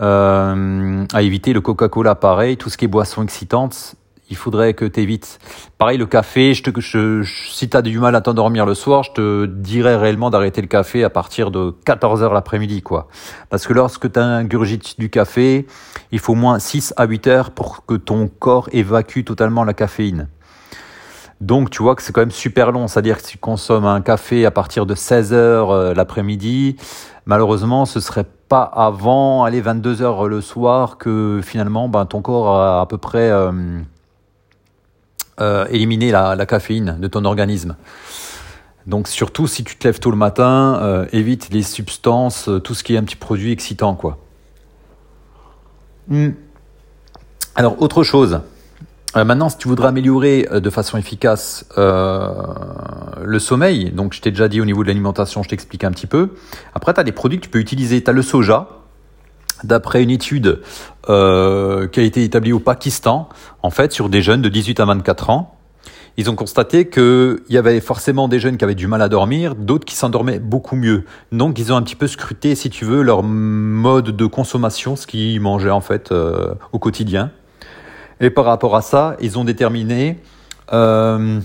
Euh, 0.00 1.04
à 1.12 1.22
éviter 1.22 1.52
le 1.52 1.60
Coca-Cola 1.60 2.14
pareil, 2.14 2.56
tout 2.56 2.68
ce 2.68 2.76
qui 2.76 2.84
est 2.84 2.88
boisson 2.88 3.22
excitante, 3.22 3.94
il 4.30 4.36
faudrait 4.36 4.74
que 4.74 4.84
tu 4.84 5.00
évites. 5.00 5.38
Pareil, 5.78 5.98
le 5.98 6.06
café, 6.06 6.54
je 6.54 6.62
te, 6.62 6.80
je, 6.80 7.22
si 7.48 7.68
tu 7.68 7.76
as 7.76 7.82
du 7.82 7.98
mal 7.98 8.16
à 8.16 8.20
t'endormir 8.20 8.66
le 8.66 8.74
soir, 8.74 9.02
je 9.02 9.12
te 9.12 9.46
dirais 9.46 9.96
réellement 9.96 10.30
d'arrêter 10.30 10.60
le 10.62 10.66
café 10.66 11.04
à 11.04 11.10
partir 11.10 11.50
de 11.50 11.74
14h 11.84 12.32
l'après-midi. 12.32 12.82
quoi. 12.82 13.08
Parce 13.50 13.66
que 13.66 13.72
lorsque 13.72 14.10
tu 14.10 14.18
ingurgites 14.18 14.98
du 14.98 15.10
café, 15.10 15.66
il 16.10 16.18
faut 16.18 16.34
moins 16.34 16.58
6 16.58 16.94
à 16.96 17.04
8 17.04 17.26
heures 17.26 17.50
pour 17.50 17.84
que 17.86 17.94
ton 17.94 18.28
corps 18.28 18.68
évacue 18.72 19.22
totalement 19.24 19.62
la 19.62 19.74
caféine. 19.74 20.28
Donc 21.44 21.68
tu 21.68 21.82
vois 21.82 21.94
que 21.94 22.00
c'est 22.02 22.14
quand 22.14 22.22
même 22.22 22.30
super 22.30 22.72
long, 22.72 22.88
c'est-à-dire 22.88 23.18
que 23.18 23.22
si 23.22 23.32
tu 23.32 23.38
consommes 23.38 23.84
un 23.84 24.00
café 24.00 24.46
à 24.46 24.50
partir 24.50 24.86
de 24.86 24.94
16h 24.94 25.34
euh, 25.34 25.92
l'après-midi, 25.92 26.76
malheureusement 27.26 27.84
ce 27.84 28.00
serait 28.00 28.24
pas 28.48 28.62
avant 28.62 29.44
aller 29.44 29.60
22h 29.60 30.26
le 30.26 30.40
soir 30.40 30.96
que 30.96 31.42
finalement 31.44 31.90
ben, 31.90 32.06
ton 32.06 32.22
corps 32.22 32.58
a 32.58 32.80
à 32.80 32.86
peu 32.86 32.96
près... 32.96 33.30
Euh, 33.30 33.52
euh, 35.40 35.66
éliminer 35.68 36.12
la, 36.12 36.46
caféine 36.46 36.96
de 37.00 37.08
ton 37.08 37.24
organisme. 37.24 37.74
Donc 38.86 39.08
surtout 39.08 39.48
si 39.48 39.64
tu 39.64 39.76
te 39.76 39.86
lèves 39.86 39.98
tôt 39.98 40.12
le 40.12 40.16
matin, 40.16 41.06
évite 41.10 41.50
les 41.50 41.64
substances, 41.64 42.48
tout 42.62 42.72
ce 42.72 42.84
qui 42.84 42.94
est 42.94 42.98
un 42.98 43.02
petit 43.02 43.16
produit 43.16 43.50
excitant 43.50 43.96
quoi. 43.96 44.18
Hmm. 46.06 46.30
Alors 47.56 47.82
autre 47.82 48.04
chose. 48.04 48.40
Maintenant, 49.14 49.48
si 49.48 49.58
tu 49.58 49.68
voudrais 49.68 49.88
améliorer 49.88 50.48
de 50.52 50.70
façon 50.70 50.98
efficace 50.98 51.66
le 51.76 53.38
sommeil, 53.38 53.90
donc 53.90 54.14
je 54.14 54.20
t'ai 54.20 54.30
déjà 54.30 54.48
dit 54.48 54.60
au 54.60 54.64
niveau 54.64 54.82
de 54.82 54.88
l'alimentation, 54.88 55.42
je 55.42 55.48
t'explique 55.48 55.84
un 55.84 55.92
petit 55.92 56.06
peu. 56.06 56.30
Après, 56.74 56.92
tu 56.94 57.00
as 57.00 57.04
des 57.04 57.12
produits 57.12 57.38
que 57.38 57.44
tu 57.44 57.50
peux 57.50 57.60
utiliser. 57.60 58.02
Tu 58.02 58.10
as 58.10 58.12
le 58.12 58.22
soja, 58.22 58.68
d'après 59.64 60.02
une 60.02 60.10
étude 60.10 60.60
euh, 61.08 61.88
qui 61.88 62.00
a 62.00 62.02
été 62.02 62.24
établie 62.24 62.52
au 62.52 62.60
Pakistan, 62.60 63.28
en 63.62 63.70
fait, 63.70 63.92
sur 63.92 64.08
des 64.08 64.22
jeunes 64.22 64.42
de 64.42 64.48
18 64.48 64.80
à 64.80 64.84
24 64.84 65.30
ans. 65.30 65.56
Ils 66.16 66.30
ont 66.30 66.36
constaté 66.36 66.88
qu'il 66.88 67.40
y 67.48 67.58
avait 67.58 67.80
forcément 67.80 68.28
des 68.28 68.38
jeunes 68.38 68.56
qui 68.56 68.62
avaient 68.62 68.76
du 68.76 68.86
mal 68.86 69.02
à 69.02 69.08
dormir, 69.08 69.56
d'autres 69.56 69.84
qui 69.84 69.96
s'endormaient 69.96 70.38
beaucoup 70.38 70.76
mieux. 70.76 71.04
Donc, 71.32 71.58
ils 71.58 71.72
ont 71.72 71.76
un 71.76 71.82
petit 71.82 71.96
peu 71.96 72.06
scruté, 72.06 72.54
si 72.54 72.70
tu 72.70 72.84
veux, 72.84 73.02
leur 73.02 73.24
mode 73.24 74.10
de 74.10 74.26
consommation, 74.26 74.94
ce 74.94 75.08
qu'ils 75.08 75.40
mangeaient 75.40 75.70
en 75.70 75.80
fait 75.80 76.12
euh, 76.12 76.54
au 76.72 76.78
quotidien. 76.78 77.32
Et 78.24 78.30
par 78.30 78.46
rapport 78.46 78.74
à 78.74 78.80
ça, 78.80 79.18
ils 79.20 79.38
ont 79.38 79.44
déterminé 79.44 80.18
euh, 80.72 81.40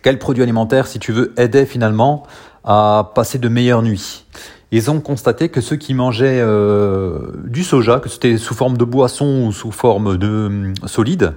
quel 0.00 0.16
produit 0.16 0.44
alimentaire, 0.44 0.86
si 0.86 1.00
tu 1.00 1.10
veux, 1.10 1.34
aidait 1.36 1.66
finalement 1.66 2.24
à 2.62 3.10
passer 3.16 3.38
de 3.38 3.48
meilleures 3.48 3.82
nuits 3.82 4.24
ils 4.72 4.90
ont 4.90 5.00
constaté 5.00 5.48
que 5.48 5.60
ceux 5.60 5.76
qui 5.76 5.94
mangeaient 5.94 6.40
euh, 6.40 7.18
du 7.44 7.62
soja, 7.62 8.00
que 8.00 8.08
c'était 8.08 8.36
sous 8.36 8.52
forme 8.52 8.76
de 8.76 8.84
boisson 8.84 9.46
ou 9.46 9.52
sous 9.52 9.70
forme 9.70 10.18
de 10.18 10.26
euh, 10.26 10.72
solide, 10.86 11.34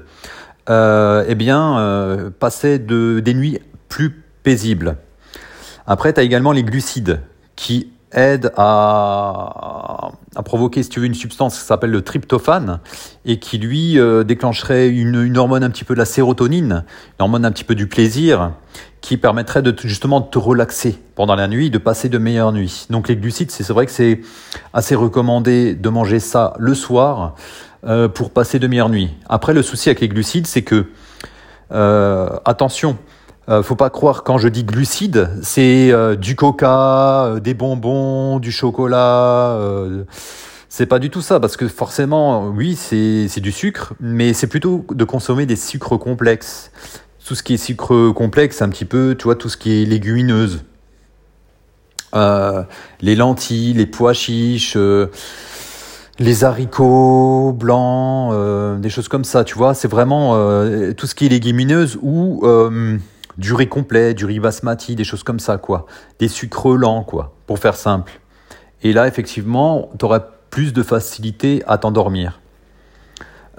eh 0.67 1.35
bien, 1.35 2.31
passaient 2.39 2.79
de, 2.79 3.19
des 3.19 3.35
nuits 3.35 3.59
plus 3.87 4.23
paisibles. 4.43 4.97
Après, 5.85 6.11
tu 6.11 6.19
as 6.19 6.23
également 6.23 6.51
les 6.51 6.63
glucides, 6.63 7.21
qui 7.55 7.91
aide 8.11 8.51
à, 8.57 10.11
provoquer, 10.45 10.83
si 10.83 10.89
tu 10.89 10.99
veux, 10.99 11.05
une 11.05 11.13
substance 11.13 11.59
qui 11.59 11.65
s'appelle 11.65 11.91
le 11.91 12.01
tryptophane 12.01 12.79
et 13.25 13.39
qui 13.39 13.57
lui 13.57 13.99
euh, 13.99 14.23
déclencherait 14.23 14.89
une, 14.89 15.21
une, 15.21 15.37
hormone 15.37 15.63
un 15.63 15.69
petit 15.69 15.83
peu 15.83 15.93
de 15.93 15.99
la 15.99 16.05
sérotonine, 16.05 16.85
une 17.19 17.23
hormone 17.23 17.45
un 17.45 17.51
petit 17.51 17.63
peu 17.63 17.75
du 17.75 17.87
plaisir, 17.87 18.53
qui 19.01 19.17
permettrait 19.17 19.61
de 19.61 19.75
justement 19.83 20.19
de 20.19 20.27
te 20.27 20.37
relaxer 20.37 20.97
pendant 21.15 21.35
la 21.35 21.47
nuit, 21.47 21.69
de 21.69 21.77
passer 21.77 22.09
de 22.09 22.17
meilleures 22.17 22.51
nuits. 22.51 22.87
Donc 22.89 23.07
les 23.07 23.15
glucides, 23.15 23.51
c'est 23.51 23.67
vrai 23.69 23.85
que 23.85 23.91
c'est 23.91 24.21
assez 24.73 24.95
recommandé 24.95 25.73
de 25.73 25.89
manger 25.89 26.19
ça 26.19 26.53
le 26.59 26.73
soir 26.73 27.35
euh, 27.85 28.09
pour 28.09 28.31
passer 28.31 28.59
de 28.59 28.67
meilleures 28.67 28.89
nuits. 28.89 29.09
Après, 29.27 29.53
le 29.53 29.61
souci 29.61 29.89
avec 29.89 30.01
les 30.01 30.09
glucides, 30.09 30.47
c'est 30.47 30.63
que 30.63 30.87
euh, 31.71 32.29
attention, 32.45 32.97
euh, 33.49 33.63
faut 33.63 33.75
pas 33.75 33.89
croire 33.89 34.23
quand 34.23 34.37
je 34.37 34.47
dis 34.47 34.63
glucides, 34.63 35.31
c'est 35.41 35.91
euh, 35.91 36.15
du 36.15 36.35
coca, 36.35 37.25
euh, 37.25 37.39
des 37.39 37.55
bonbons, 37.55 38.39
du 38.39 38.51
chocolat. 38.51 39.57
Euh, 39.57 40.03
c'est 40.69 40.85
pas 40.85 40.99
du 40.99 41.09
tout 41.09 41.21
ça, 41.21 41.39
parce 41.39 41.57
que 41.57 41.67
forcément, 41.67 42.47
oui, 42.49 42.75
c'est 42.75 43.39
du 43.39 43.51
sucre, 43.51 43.93
mais 43.99 44.33
c'est 44.33 44.45
plutôt 44.45 44.85
de 44.91 45.03
consommer 45.03 45.47
des 45.47 45.55
sucres 45.55 45.97
complexes. 45.97 46.71
Tout 47.25 47.33
ce 47.33 47.41
qui 47.41 47.55
est 47.55 47.57
sucre 47.57 48.11
complexe, 48.11 48.61
un 48.61 48.69
petit 48.69 48.85
peu, 48.85 49.15
tu 49.17 49.23
vois, 49.23 49.35
tout 49.35 49.49
ce 49.49 49.57
qui 49.57 49.81
est 49.81 49.85
légumineuse. 49.85 50.63
les 52.13 53.15
lentilles, 53.15 53.73
les 53.73 53.87
pois 53.87 54.13
chiches, 54.13 54.77
les 56.19 56.43
haricots 56.43 57.53
blancs, 57.53 58.79
des 58.79 58.89
choses 58.89 59.07
comme 59.07 59.23
ça, 59.23 59.43
tu 59.43 59.55
vois. 59.55 59.73
C'est 59.73 59.87
vraiment 59.87 60.35
tout 60.93 61.07
ce 61.07 61.15
qui 61.15 61.25
est 61.25 61.29
légumineuse 61.29 61.97
ou 62.01 62.45
du 63.39 63.53
riz 63.53 63.69
complet, 63.69 64.13
du 64.13 64.25
riz 64.25 64.39
basmati, 64.39 64.95
des 64.95 65.03
choses 65.03 65.23
comme 65.23 65.39
ça, 65.39 65.57
quoi. 65.57 65.87
Des 66.19 66.27
sucres 66.27 66.75
lents, 66.75 67.03
quoi, 67.03 67.33
pour 67.47 67.57
faire 67.57 67.75
simple. 67.75 68.19
Et 68.83 68.93
là, 68.93 69.07
effectivement, 69.07 69.89
tu 69.97 70.05
aurais 70.05 70.21
plus 70.51 70.73
de 70.73 70.83
facilité 70.83 71.63
à 71.65 71.77
t'endormir. 71.77 72.39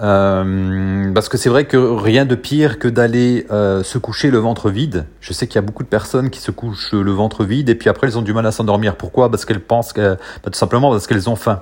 Euh, 0.01 1.13
parce 1.13 1.29
que 1.29 1.37
c'est 1.37 1.49
vrai 1.49 1.65
que 1.65 1.77
rien 1.77 2.25
de 2.25 2.33
pire 2.33 2.79
que 2.79 2.87
d'aller 2.87 3.45
euh, 3.51 3.83
se 3.83 3.97
coucher 3.99 4.31
le 4.31 4.39
ventre 4.39 4.69
vide. 4.71 5.05
Je 5.19 5.31
sais 5.31 5.45
qu'il 5.45 5.55
y 5.55 5.59
a 5.59 5.61
beaucoup 5.61 5.83
de 5.83 5.89
personnes 5.89 6.31
qui 6.31 6.39
se 6.39 6.49
couchent 6.49 6.93
le 6.93 7.11
ventre 7.11 7.43
vide 7.43 7.69
et 7.69 7.75
puis 7.75 7.87
après 7.87 8.07
elles 8.07 8.17
ont 8.17 8.23
du 8.23 8.33
mal 8.33 8.45
à 8.47 8.51
s'endormir. 8.51 8.95
Pourquoi? 8.95 9.29
Parce 9.29 9.45
qu'elles 9.45 9.61
pensent 9.61 9.93
que, 9.93 10.15
bah, 10.43 10.49
tout 10.51 10.57
simplement 10.57 10.89
parce 10.89 11.05
qu'elles 11.05 11.29
ont 11.29 11.35
faim. 11.35 11.61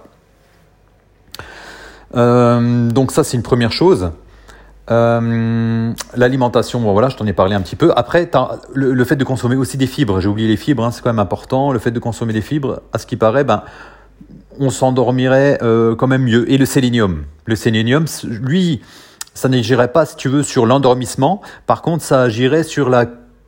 Euh, 2.16 2.90
donc 2.90 3.12
ça 3.12 3.26
c'est 3.26 3.36
une 3.36 3.44
première 3.44 3.74
chose. 3.74 4.12
Euh, 4.92 5.94
L'alimentation, 6.16 6.80
bon 6.80 6.94
voilà, 6.94 7.10
je 7.10 7.16
t'en 7.16 7.26
ai 7.28 7.34
parlé 7.34 7.56
un 7.56 7.62
petit 7.62 7.76
peu. 7.76 7.92
Après, 7.96 8.30
le, 8.74 9.04
fait 9.04 9.16
de 9.16 9.24
consommer 9.24 9.56
aussi 9.56 9.78
des 9.78 9.88
fibres, 9.88 10.20
j'ai 10.20 10.28
oublié 10.28 10.48
les 10.48 10.58
fibres, 10.58 10.84
hein, 10.84 10.92
c'est 10.92 11.02
quand 11.02 11.10
même 11.10 11.20
important. 11.20 11.72
Le 11.72 11.80
fait 11.80 11.92
de 11.92 12.00
consommer 12.00 12.34
des 12.34 12.42
fibres, 12.42 12.82
à 12.94 12.98
ce 12.98 13.06
qui 13.06 13.16
paraît, 13.16 13.44
ben, 13.44 13.64
on 14.60 14.70
s'endormirait 14.70 15.60
euh, 15.62 15.96
quand 15.96 16.08
même 16.08 16.24
mieux. 16.24 16.52
Et 16.52 16.58
le 16.58 16.66
sélénium, 16.66 17.26
le 17.46 17.56
sélénium, 17.56 18.06
lui, 18.24 18.82
ça 19.34 19.48
n'agirait 19.48 19.92
pas, 19.92 20.06
si 20.06 20.16
tu 20.16 20.28
veux, 20.28 20.44
sur 20.44 20.66
l'endormissement. 20.66 21.42
Par 21.68 21.82
contre, 21.82 22.04
ça 22.04 22.22
agirait 22.22 22.64
sur 22.64 22.90
la 22.90 23.06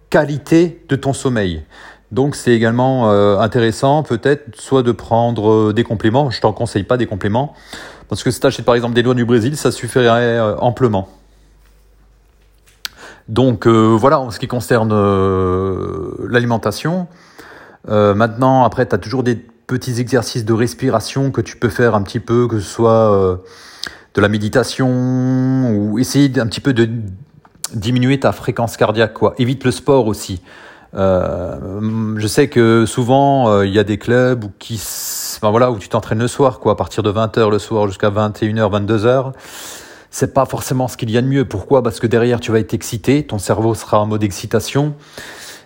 qualité 0.09 0.83
de 0.89 0.95
ton 0.95 1.13
sommeil. 1.13 1.63
Donc 2.11 2.35
c'est 2.35 2.51
également 2.51 3.09
euh, 3.09 3.37
intéressant 3.37 4.03
peut-être 4.03 4.59
soit 4.59 4.83
de 4.83 4.91
prendre 4.91 5.71
des 5.71 5.85
compléments, 5.85 6.29
je 6.29 6.41
t'en 6.41 6.51
conseille 6.51 6.83
pas 6.83 6.97
des 6.97 7.05
compléments, 7.05 7.53
parce 8.09 8.21
que 8.21 8.31
si 8.31 8.41
tu 8.41 8.45
achètes 8.45 8.65
par 8.65 8.75
exemple 8.75 8.95
des 8.95 9.03
noix 9.03 9.13
du 9.13 9.23
Brésil, 9.23 9.55
ça 9.55 9.71
suffirait 9.71 10.37
amplement. 10.59 11.07
Donc 13.31 13.65
euh, 13.65 13.95
voilà 13.97 14.19
en 14.19 14.29
ce 14.29 14.39
qui 14.39 14.47
concerne 14.49 14.91
euh, 14.91 16.11
l'alimentation. 16.27 17.07
Euh, 17.87 18.13
maintenant, 18.13 18.65
après, 18.65 18.85
tu 18.85 18.93
as 18.93 18.97
toujours 18.97 19.23
des 19.23 19.35
petits 19.35 20.01
exercices 20.01 20.43
de 20.43 20.51
respiration 20.51 21.31
que 21.31 21.39
tu 21.39 21.55
peux 21.55 21.69
faire 21.69 21.95
un 21.95 22.01
petit 22.01 22.19
peu, 22.19 22.49
que 22.49 22.59
ce 22.59 22.69
soit 22.69 23.39
de 24.13 24.21
la 24.21 24.27
méditation 24.27 25.71
ou 25.73 25.97
essayer 25.97 26.29
un 26.41 26.47
petit 26.47 26.59
peu 26.59 26.73
de 26.73 26.89
diminuer 27.73 28.19
ta 28.19 28.33
fréquence 28.33 28.75
cardiaque. 28.75 29.13
Quoi. 29.13 29.33
Évite 29.37 29.63
le 29.63 29.71
sport 29.71 30.07
aussi. 30.07 30.41
je 30.93 32.27
sais 32.27 32.49
que 32.49 32.85
souvent 32.85 33.61
il 33.61 33.71
y 33.71 33.79
a 33.79 33.85
des 33.85 33.97
clubs 33.97 34.43
où, 34.43 34.51
qui, 34.59 34.75
enfin, 35.37 35.51
voilà, 35.51 35.71
où 35.71 35.79
tu 35.79 35.87
t'entraînes 35.87 36.19
le 36.19 36.27
soir, 36.27 36.59
quoi, 36.59 36.73
à 36.73 36.75
partir 36.75 37.01
de 37.01 37.11
20h 37.13 37.49
le 37.49 37.59
soir 37.59 37.87
jusqu'à 37.87 38.09
21h, 38.09 38.85
22h 38.85 39.31
c'est 40.11 40.33
pas 40.33 40.45
forcément 40.45 40.87
ce 40.87 40.97
qu'il 40.97 41.09
y 41.09 41.17
a 41.17 41.21
de 41.21 41.27
mieux. 41.27 41.45
Pourquoi? 41.45 41.81
Parce 41.81 41.99
que 41.99 42.07
derrière, 42.07 42.39
tu 42.39 42.51
vas 42.51 42.59
être 42.59 42.73
excité, 42.73 43.23
ton 43.23 43.39
cerveau 43.39 43.73
sera 43.73 44.01
en 44.01 44.05
mode 44.05 44.23
excitation. 44.23 44.93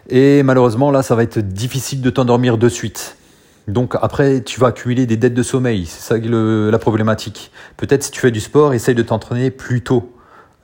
Et 0.08 0.44
malheureusement, 0.44 0.92
là, 0.92 1.02
ça 1.02 1.16
va 1.16 1.24
être 1.24 1.40
difficile 1.40 2.02
de 2.02 2.10
t'endormir 2.12 2.58
de 2.58 2.70
suite. 2.70 3.18
Donc 3.68 3.96
après, 4.00 4.42
tu 4.42 4.60
vas 4.60 4.68
accumuler 4.68 5.08
des 5.08 5.18
dettes 5.18 5.34
de 5.34 5.42
sommeil. 5.44 5.88
C'est 5.88 6.14
ça 6.14 6.18
la 6.20 6.80
problématique. 6.80 7.52
Peut-être 7.78 8.04
si 8.04 8.12
tu 8.12 8.20
fais 8.20 8.30
du 8.30 8.40
sport, 8.40 8.74
essaye 8.74 8.94
de 8.94 9.02
t'entraîner 9.02 9.50
plus 9.50 9.82
tôt. 9.82 10.12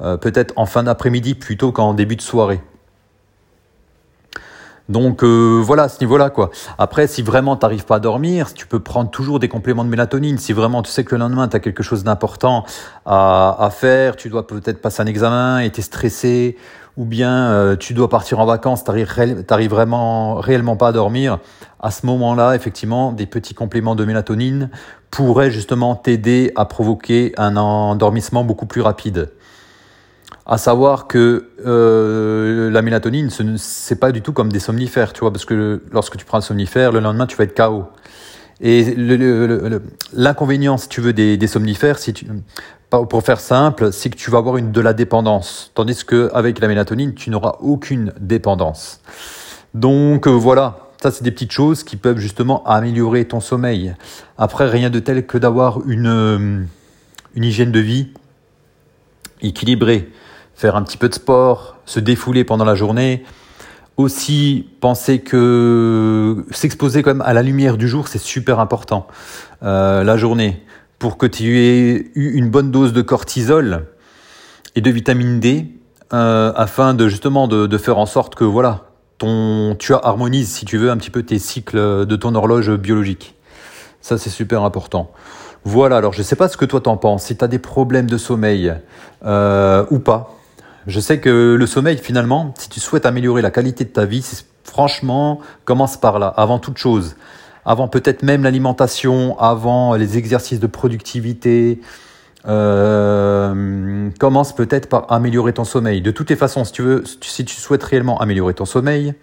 Euh, 0.02 0.18
peut-être 0.18 0.54
en 0.56 0.68
fin 0.68 0.84
d'après-midi 0.84 1.34
plutôt 1.34 1.72
qu'en 1.72 1.96
début 1.96 2.16
de 2.16 2.22
soirée. 2.22 2.62
Donc 4.92 5.24
euh, 5.24 5.62
voilà, 5.64 5.84
à 5.84 5.90
ce 5.90 6.00
niveau-là 6.02 6.30
quoi. 6.30 6.52
Après, 6.78 7.08
si 7.08 7.22
vraiment 7.22 7.56
tu 7.56 7.66
n'arrives 7.66 7.86
pas 7.86 7.96
à 7.96 8.00
dormir, 8.00 8.54
tu 8.54 8.68
peux 8.68 8.80
prendre 8.80 9.10
toujours 9.10 9.40
des 9.40 9.48
compléments 9.48 9.86
de 9.86 9.90
mélatonine. 9.90 10.38
Si 10.38 10.54
vraiment 10.54 10.82
tu 10.84 10.92
sais 10.92 11.04
que 11.04 11.16
le 11.16 11.20
lendemain 11.20 11.48
tu 11.48 11.56
as 11.56 11.60
quelque 11.60 11.82
chose 11.82 12.04
d'important 12.04 12.66
à, 13.06 13.70
faire, 13.72 14.18
tu 14.18 14.30
dois 14.30 14.46
peut-être 14.46 14.82
passer 14.82 15.02
un 15.02 15.06
examen 15.06 15.60
et 15.60 15.72
tu 15.72 15.80
es 15.80 15.84
stressé, 15.84 16.58
ou 16.98 17.06
bien 17.06 17.52
euh, 17.52 17.76
tu 17.78 17.94
dois 17.94 18.10
partir 18.10 18.40
en 18.40 18.46
vacances, 18.46 18.84
tu 18.84 18.92
n'arrives 18.92 19.70
vraiment 19.70 20.36
réellement 20.36 20.76
pas 20.76 20.90
à 20.90 20.92
dormir, 20.92 21.40
à 21.80 21.90
ce 21.90 22.06
moment-là, 22.06 22.54
effectivement, 22.56 23.14
des 23.14 23.26
petits 23.26 23.54
compléments 23.54 23.96
de 23.96 24.04
mélatonine 24.04 24.70
pourraient 25.10 25.52
justement 25.52 25.96
t'aider 25.96 26.52
à 26.56 26.66
provoquer 26.66 27.34
un 27.38 27.56
endormissement 27.56 28.44
beaucoup 28.44 28.66
plus 28.66 28.82
rapide 28.82 29.32
à 30.52 30.58
savoir 30.58 31.08
que 31.08 31.48
euh, 31.66 32.70
la 32.72 32.82
mélatonine, 32.82 33.30
ce 33.30 33.42
n'est 33.42 33.98
pas 33.98 34.12
du 34.12 34.22
tout 34.22 34.34
comme 34.34 34.52
des 34.52 34.60
somnifères, 34.60 35.14
tu 35.14 35.22
vois, 35.22 35.32
parce 35.32 35.46
que 35.46 35.82
lorsque 35.94 36.18
tu 36.18 36.26
prends 36.26 36.40
un 36.40 36.42
somnifère, 36.42 36.92
le 36.92 37.00
lendemain, 37.00 37.26
tu 37.26 37.38
vas 37.38 37.46
être 37.46 37.56
KO. 37.56 37.86
Et 38.60 38.94
l'inconvénient, 40.12 40.78
si 40.78 40.90
tu 40.90 41.00
veux, 41.00 41.14
des, 41.14 41.48
somnifères, 41.48 41.98
si 42.00 42.12
tu, 42.12 42.28
pour 42.90 43.24
faire 43.24 43.40
simple, 43.40 43.94
c'est 43.94 44.10
que 44.10 44.18
tu 44.18 44.30
vas 44.30 44.40
avoir 44.40 44.58
une 44.58 44.74
de 44.74 44.82
la 44.82 44.92
dépendance, 44.92 45.72
tandis 45.74 46.04
qu'avec 46.04 46.60
la 46.60 46.68
mélatonine, 46.68 47.14
tu 47.14 47.30
n'auras 47.30 47.56
aucune 47.62 48.12
dépendance. 48.20 49.00
Donc 49.74 50.28
euh, 50.28 50.32
voilà, 50.32 50.90
ça 51.02 51.12
c'est 51.12 51.24
des 51.24 51.32
petites 51.32 51.54
choses 51.54 51.86
qui 51.86 51.96
peuvent 51.96 52.20
justement 52.20 52.62
améliorer 52.66 53.24
ton 53.24 53.40
sommeil. 53.40 53.96
Après, 54.38 54.68
rien 54.68 54.90
de 54.90 55.00
tel 55.00 55.26
que 55.26 55.38
d'avoir 55.38 55.88
une, 55.88 56.08
euh, 56.08 56.60
une 57.36 57.44
hygiène 57.46 57.72
de 57.72 57.80
vie 57.80 58.10
équilibrée 59.42 60.12
faire 60.62 60.76
un 60.76 60.84
petit 60.84 60.98
peu 60.98 61.10
de 61.10 61.16
sport, 61.16 61.76
se 61.86 62.00
défouler 62.00 62.44
pendant 62.44 62.66
la 62.66 62.76
journée. 62.76 63.24
Aussi 63.98 64.68
penser 64.80 65.20
que 65.20 66.46
s'exposer 66.52 67.02
quand 67.02 67.10
même 67.10 67.24
à 67.26 67.34
la 67.34 67.42
lumière 67.42 67.78
du 67.78 67.88
jour, 67.88 68.08
c'est 68.08 68.22
super 68.22 68.60
important. 68.60 69.08
Euh, 69.64 70.04
la 70.04 70.18
journée, 70.18 70.64
pour 71.00 71.18
que 71.18 71.26
tu 71.26 71.58
aies 71.58 72.12
eu 72.14 72.34
une 72.34 72.50
bonne 72.52 72.70
dose 72.70 72.94
de 72.94 73.02
cortisol 73.02 73.88
et 74.76 74.82
de 74.82 74.92
vitamine 74.92 75.40
D, 75.40 75.66
euh, 76.14 76.54
afin 76.56 76.94
de 76.94 77.08
justement 77.08 77.48
de, 77.48 77.78
faire 77.78 77.98
en 77.98 78.06
sorte 78.06 78.36
que 78.36 78.44
voilà, 78.44 78.86
ton, 79.18 79.76
tu 79.80 79.94
harmonises 79.96 80.52
si 80.52 80.66
tu 80.66 80.78
veux 80.78 80.92
un 80.92 80.98
petit 80.98 81.10
peu 81.10 81.24
tes 81.24 81.40
cycles 81.40 82.06
de 82.06 82.16
ton 82.16 82.36
horloge 82.36 82.72
biologique. 82.72 83.36
Ça 84.00 84.20
c'est 84.20 84.30
super 84.30 84.62
important. 84.62 85.12
Voilà, 85.64 85.98
alors 85.98 86.14
je 86.14 86.20
ne 86.20 86.24
sais 86.24 86.36
pas 86.36 86.48
ce 86.48 86.58
que 86.58 86.66
toi 86.66 86.82
t'en 86.82 86.98
penses, 86.98 87.26
si 87.26 87.36
tu 87.36 87.44
as 87.44 87.48
des 87.48 87.60
problèmes 87.60 88.10
de 88.10 88.18
sommeil 88.18 88.74
euh, 89.26 89.86
ou 89.90 90.00
pas. 90.00 90.36
Je 90.88 91.00
sais 91.00 91.20
que 91.20 91.56
le 91.58 91.68
sommeil, 91.68 91.98
finalement, 91.98 92.54
si 92.58 92.70
tu 92.70 92.80
souhaites 92.80 93.06
améliorer 93.06 93.42
la 93.42 93.52
qualité 93.52 93.84
de 93.86 93.90
ta 93.90 94.06
vie, 94.06 94.26
franchement, 94.64 95.40
commence 95.66 95.98
par 95.98 96.18
là, 96.18 96.28
avant 96.28 96.60
toute 96.60 96.78
chose. 96.78 97.16
Avant 97.66 97.88
peut-être 97.88 98.24
même 98.24 98.44
l'alimentation, 98.44 99.38
avant 99.40 99.96
les 99.96 100.18
exercices 100.18 100.60
de 100.60 100.68
productivité. 100.68 101.82
Euh, 102.48 104.10
commence 104.20 104.56
peut-être 104.56 104.90
par 104.90 105.12
améliorer 105.12 105.54
ton 105.54 105.64
sommeil. 105.64 106.02
De 106.02 106.10
toutes 106.10 106.32
les 106.32 106.36
façons, 106.36 106.64
si 106.66 106.72
tu 106.72 107.04
si 107.22 107.46
souhaites 107.46 107.84
réellement 107.84 108.20
améliorer 108.20 108.56
ton 108.56 108.66
sommeil, 108.66 109.14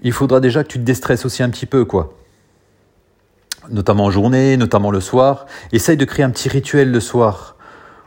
il 0.00 0.12
faudra 0.12 0.40
déjà 0.40 0.64
que 0.64 0.68
tu 0.68 0.78
te 0.78 0.84
déstresses 0.84 1.26
aussi 1.26 1.42
un 1.42 1.50
petit 1.50 1.66
peu, 1.66 1.84
quoi. 1.84 2.14
Notamment 3.68 4.06
en 4.06 4.10
journée, 4.10 4.56
notamment 4.56 4.90
le 4.90 5.00
soir. 5.00 5.44
Essaye 5.72 5.98
de 5.98 6.04
créer 6.06 6.24
un 6.24 6.30
petit 6.30 6.48
rituel 6.48 6.90
le 6.90 7.00
soir 7.00 7.56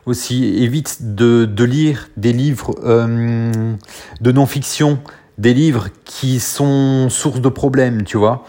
aussi 0.05 0.63
évite 0.63 1.15
de, 1.15 1.45
de 1.45 1.63
lire 1.63 2.09
des 2.17 2.33
livres 2.33 2.75
euh, 2.83 3.75
de 4.21 4.31
non-fiction, 4.31 4.99
des 5.37 5.53
livres 5.53 5.87
qui 6.05 6.39
sont 6.39 7.09
source 7.09 7.41
de 7.41 7.49
problèmes, 7.49 8.03
tu 8.03 8.17
vois. 8.17 8.45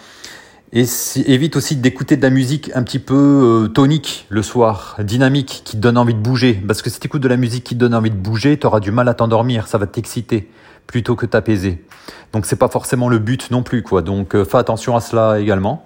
Et 0.73 0.85
évite 1.27 1.57
aussi 1.57 1.77
d'écouter 1.77 2.17
de 2.17 2.23
la 2.23 2.31
musique 2.31 2.71
un 2.75 2.83
petit 2.83 2.99
peu 2.99 3.15
euh, 3.15 3.69
tonique 3.69 4.27
le 4.29 4.43
soir, 4.43 4.97
dynamique, 4.99 5.63
qui 5.65 5.77
te 5.77 5.81
donne 5.81 5.97
envie 5.97 6.13
de 6.13 6.19
bouger. 6.19 6.55
Parce 6.67 6.83
que 6.83 6.91
si 6.91 7.01
tu 7.01 7.07
écoutes 7.07 7.23
de 7.23 7.29
la 7.29 7.37
musique 7.37 7.65
qui 7.65 7.75
te 7.75 7.81
donne 7.81 7.95
envie 7.95 8.11
de 8.11 8.17
bouger, 8.17 8.59
tu 8.59 8.67
auras 8.67 8.81
du 8.81 8.91
mal 8.91 9.09
à 9.09 9.15
t'endormir, 9.15 9.69
ça 9.69 9.79
va 9.79 9.87
t'exciter 9.87 10.51
plutôt 10.87 11.17
que 11.17 11.25
t'apaiser. 11.25 11.85
Donc 12.33 12.47
c'est 12.47 12.57
pas 12.57 12.69
forcément 12.69 13.09
le 13.09 13.19
but 13.19 13.51
non 13.51 13.63
plus, 13.63 13.83
quoi. 13.83 14.03
Donc 14.03 14.35
euh, 14.35 14.45
fais 14.45 14.59
attention 14.59 14.97
à 14.97 15.01
cela 15.01 15.41
également. 15.41 15.85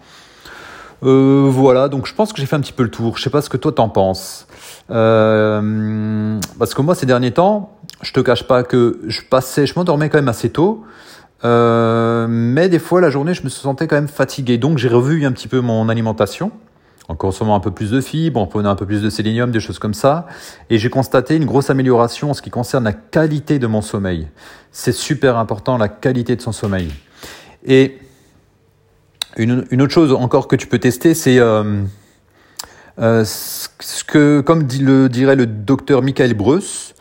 Euh, 1.02 1.48
voilà, 1.50 1.88
donc 1.88 2.06
je 2.06 2.14
pense 2.14 2.32
que 2.32 2.40
j'ai 2.40 2.46
fait 2.46 2.56
un 2.56 2.60
petit 2.60 2.72
peu 2.72 2.82
le 2.82 2.90
tour. 2.90 3.16
Je 3.16 3.22
sais 3.22 3.30
pas 3.30 3.42
ce 3.42 3.48
que 3.48 3.56
toi 3.56 3.72
t'en 3.72 3.88
penses. 3.88 4.46
Euh, 4.90 6.40
parce 6.58 6.74
que 6.74 6.82
moi, 6.82 6.94
ces 6.94 7.06
derniers 7.06 7.32
temps, 7.32 7.78
je 8.02 8.12
te 8.12 8.20
cache 8.20 8.44
pas 8.44 8.62
que 8.62 9.00
je 9.06 9.22
passais, 9.22 9.66
je 9.66 9.74
m'endormais 9.76 10.08
quand 10.08 10.18
même 10.18 10.28
assez 10.28 10.50
tôt. 10.50 10.84
Euh, 11.44 12.26
mais 12.28 12.68
des 12.68 12.78
fois, 12.78 13.00
la 13.00 13.10
journée, 13.10 13.34
je 13.34 13.42
me 13.42 13.48
sentais 13.48 13.86
quand 13.86 13.96
même 13.96 14.08
fatigué. 14.08 14.58
Donc, 14.58 14.78
j'ai 14.78 14.88
revu 14.88 15.24
un 15.24 15.32
petit 15.32 15.48
peu 15.48 15.60
mon 15.60 15.88
alimentation 15.88 16.52
en 17.08 17.16
consommant 17.16 17.56
un 17.56 17.60
peu 17.60 17.72
plus 17.72 17.90
de 17.90 18.00
fibres, 18.00 18.38
en 18.38 18.46
prenant 18.46 18.70
un 18.70 18.76
peu 18.76 18.86
plus 18.86 19.02
de 19.02 19.10
sélénium, 19.10 19.50
des 19.50 19.58
choses 19.58 19.80
comme 19.80 19.94
ça. 19.94 20.26
Et 20.70 20.78
j'ai 20.78 20.90
constaté 20.90 21.34
une 21.34 21.44
grosse 21.44 21.68
amélioration 21.68 22.30
en 22.30 22.34
ce 22.34 22.42
qui 22.42 22.50
concerne 22.50 22.84
la 22.84 22.92
qualité 22.92 23.58
de 23.58 23.66
mon 23.66 23.82
sommeil. 23.82 24.28
C'est 24.70 24.92
super 24.92 25.36
important, 25.36 25.76
la 25.76 25.88
qualité 25.88 26.36
de 26.36 26.40
son 26.40 26.52
sommeil. 26.52 26.88
Et 27.66 27.98
une, 29.36 29.64
autre 29.82 29.92
chose 29.92 30.12
encore 30.12 30.46
que 30.46 30.54
tu 30.54 30.68
peux 30.68 30.78
tester, 30.78 31.14
c'est 31.14 31.38
euh, 31.38 31.82
euh, 33.00 33.24
comme 34.44 34.66
le 34.80 35.08
dirait 35.08 35.36
le 35.36 35.46
docteur 35.46 36.02
Michael 36.02 36.34
Breus, 36.34 36.94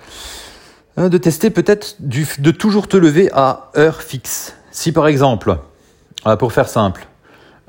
euh, 0.97 1.09
de 1.09 1.17
tester 1.17 1.49
peut-être 1.49 1.97
de 1.99 2.51
toujours 2.51 2.87
te 2.87 2.97
lever 2.97 3.29
à 3.33 3.71
heure 3.77 4.01
fixe. 4.01 4.55
Si 4.71 4.91
par 4.91 5.07
exemple, 5.07 5.57
pour 6.37 6.53
faire 6.53 6.69
simple, 6.69 7.07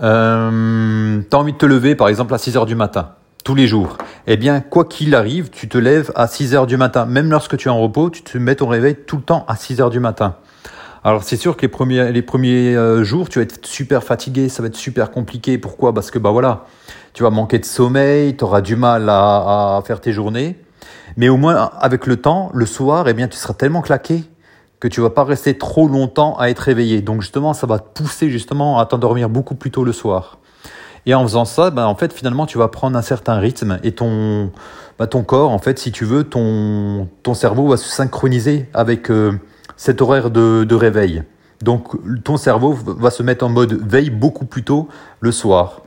euh, 0.03 1.21
tu 1.29 1.37
as 1.37 1.39
envie 1.39 1.53
de 1.53 1.59
te 1.59 1.67
lever 1.67 1.95
par 1.95 2.09
exemple 2.09 2.33
à 2.35 2.39
6 2.39 2.57
heures 2.57 2.67
du 2.67 2.75
matin, 2.75 3.11
tous 3.45 3.55
les 3.55 3.67
jours, 3.67 3.99
eh 4.27 4.37
bien 4.37 4.61
quoi 4.61 4.85
qu'il 4.85 5.15
arrive, 5.15 5.51
tu 5.51 5.69
te 5.69 5.77
lèves 5.77 6.11
à 6.15 6.27
6 6.27 6.55
heures 6.55 6.67
du 6.67 6.77
matin. 6.77 7.05
Même 7.05 7.31
lorsque 7.31 7.57
tu 7.57 7.69
es 7.69 7.71
en 7.71 7.81
repos, 7.81 8.11
tu 8.11 8.23
te 8.23 8.39
mets 8.39 8.55
ton 8.55 8.69
réveil 8.69 8.97
tout 9.07 9.17
le 9.17 9.23
temps 9.23 9.45
à 9.49 9.57
6 9.57 9.81
heures 9.81 9.91
du 9.91 10.01
matin. 10.01 10.37
Alors 11.05 11.23
c'est 11.23 11.37
sûr 11.37 11.57
que 11.57 11.63
les 11.63 11.69
premiers, 11.69 12.13
les 12.13 12.23
premiers 12.23 12.77
euh, 12.77 13.05
jours, 13.05 13.29
tu 13.29 13.39
vas 13.39 13.43
être 13.43 13.65
super 13.67 14.05
fatigué, 14.05 14.49
ça 14.49 14.63
va 14.63 14.69
être 14.69 14.77
super 14.77 15.11
compliqué. 15.11 15.59
Pourquoi? 15.59 15.95
Parce 15.95 16.11
que 16.11 16.19
bah 16.19 16.31
voilà, 16.31 16.67
tu 17.13 17.23
vas 17.23 17.31
manquer 17.31 17.59
de 17.59 17.65
sommeil, 17.65 18.37
tu 18.37 18.45
auras 18.45 18.61
du 18.61 18.77
mal 18.77 19.09
à, 19.09 19.81
faire 19.85 20.01
tes 20.01 20.13
journées. 20.13 20.59
Mais 21.17 21.29
au 21.29 21.37
moins 21.37 21.71
avec 21.79 22.07
le 22.07 22.17
temps, 22.17 22.51
le 22.55 22.67
soir, 22.67 23.09
eh 23.09 23.15
bien 23.15 23.29
tu 23.29 23.37
seras 23.37 23.55
tellement 23.55 23.83
claqué 23.83 24.25
que 24.79 24.89
tu 24.89 25.01
vas 25.01 25.11
pas 25.11 25.25
rester 25.25 25.59
trop 25.59 25.89
longtemps 25.89 26.37
à 26.39 26.49
être 26.49 26.61
réveillé. 26.61 27.03
Donc 27.03 27.21
justement, 27.21 27.53
ça 27.53 27.67
va 27.67 27.79
te 27.79 28.03
pousser 28.03 28.31
justement 28.31 28.79
à 28.79 28.87
t'endormir 28.87 29.29
beaucoup 29.29 29.55
plus 29.55 29.71
tôt 29.71 29.85
le 29.85 29.93
soir. 29.93 30.39
Et 31.07 31.15
en 31.15 31.23
faisant 31.23 31.45
ça, 31.45 31.71
ben, 31.71 31.87
en 31.87 31.95
fait, 31.95 32.13
finalement, 32.13 32.47
tu 32.47 32.59
vas 32.59 32.69
prendre 32.69 32.97
un 32.97 33.03
certain 33.03 33.39
rythme 33.39 33.79
et 33.83 33.93
ton, 33.93 34.53
ben, 34.99 35.07
ton 35.07 35.23
corps, 35.23 35.51
en 35.51 35.59
fait, 35.59 35.79
si 35.79 35.93
tu 35.93 36.05
veux, 36.05 36.25
ton, 36.25 37.09
ton 37.23 37.35
cerveau 37.35 37.69
va 37.69 37.77
se 37.77 37.89
synchroniser 37.89 38.69
avec 38.75 39.11
euh, 39.11 39.33
cet 39.77 40.03
horaire 40.03 40.31
de, 40.31 40.65
de 40.65 40.75
réveil. 40.75 41.23
Donc, 41.63 41.89
ton 42.23 42.37
cerveau 42.37 42.73
va 42.73 43.11
se 43.11 43.23
mettre 43.23 43.45
en 43.45 43.49
mode 43.49 43.73
veille 43.87 44.11
beaucoup 44.11 44.47
plus 44.47 44.63
tôt 44.63 44.89
le 45.21 45.33
soir. 45.33 45.83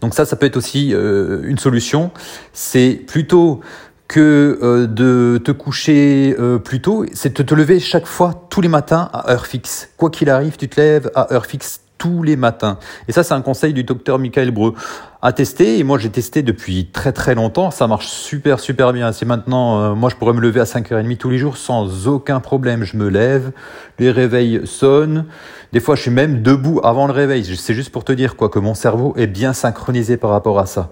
Donc 0.00 0.14
ça, 0.14 0.24
ça 0.24 0.36
peut 0.36 0.46
être 0.46 0.56
aussi 0.56 0.94
euh, 0.94 1.42
une 1.44 1.58
solution. 1.58 2.10
C'est 2.52 3.00
plutôt 3.06 3.60
que 4.08 4.58
euh, 4.62 4.86
de 4.86 5.40
te 5.42 5.52
coucher 5.52 6.36
euh, 6.38 6.58
plus 6.58 6.82
tôt, 6.82 7.06
c'est 7.14 7.36
de 7.36 7.42
te 7.42 7.54
lever 7.54 7.80
chaque 7.80 8.06
fois 8.06 8.46
tous 8.50 8.60
les 8.60 8.68
matins 8.68 9.08
à 9.12 9.30
heure 9.30 9.46
fixe. 9.46 9.88
Quoi 9.96 10.10
qu'il 10.10 10.28
arrive, 10.28 10.56
tu 10.56 10.68
te 10.68 10.80
lèves 10.80 11.10
à 11.14 11.32
heure 11.32 11.46
fixe 11.46 11.80
tous 11.96 12.22
les 12.22 12.36
matins. 12.36 12.78
Et 13.08 13.12
ça, 13.12 13.22
c'est 13.22 13.32
un 13.32 13.42
conseil 13.42 13.72
du 13.72 13.84
docteur 13.84 14.18
Michael 14.18 14.50
Breu 14.50 14.74
à 15.22 15.32
tester. 15.32 15.78
Et 15.78 15.84
moi, 15.84 15.98
j'ai 15.98 16.10
testé 16.10 16.42
depuis 16.42 16.86
très 16.86 17.12
très 17.12 17.34
longtemps. 17.34 17.70
Ça 17.70 17.86
marche 17.86 18.08
super 18.08 18.60
super 18.60 18.92
bien. 18.92 19.12
C'est 19.12 19.24
maintenant, 19.24 19.80
euh, 19.80 19.94
moi, 19.94 20.10
je 20.10 20.16
pourrais 20.16 20.34
me 20.34 20.40
lever 20.40 20.60
à 20.60 20.64
5h30 20.64 21.16
tous 21.16 21.30
les 21.30 21.38
jours 21.38 21.56
sans 21.56 22.08
aucun 22.08 22.40
problème. 22.40 22.82
Je 22.82 22.96
me 22.96 23.08
lève, 23.08 23.52
les 23.98 24.10
réveils 24.10 24.62
sonnent. 24.66 25.26
Des 25.72 25.80
fois, 25.80 25.94
je 25.94 26.02
suis 26.02 26.10
même 26.10 26.42
debout 26.42 26.80
avant 26.82 27.06
le 27.06 27.12
réveil. 27.12 27.44
C'est 27.56 27.74
juste 27.74 27.90
pour 27.90 28.04
te 28.04 28.12
dire 28.12 28.36
quoi 28.36 28.48
que 28.48 28.58
mon 28.58 28.74
cerveau 28.74 29.14
est 29.16 29.28
bien 29.28 29.52
synchronisé 29.52 30.16
par 30.16 30.30
rapport 30.30 30.58
à 30.58 30.66
ça. 30.66 30.90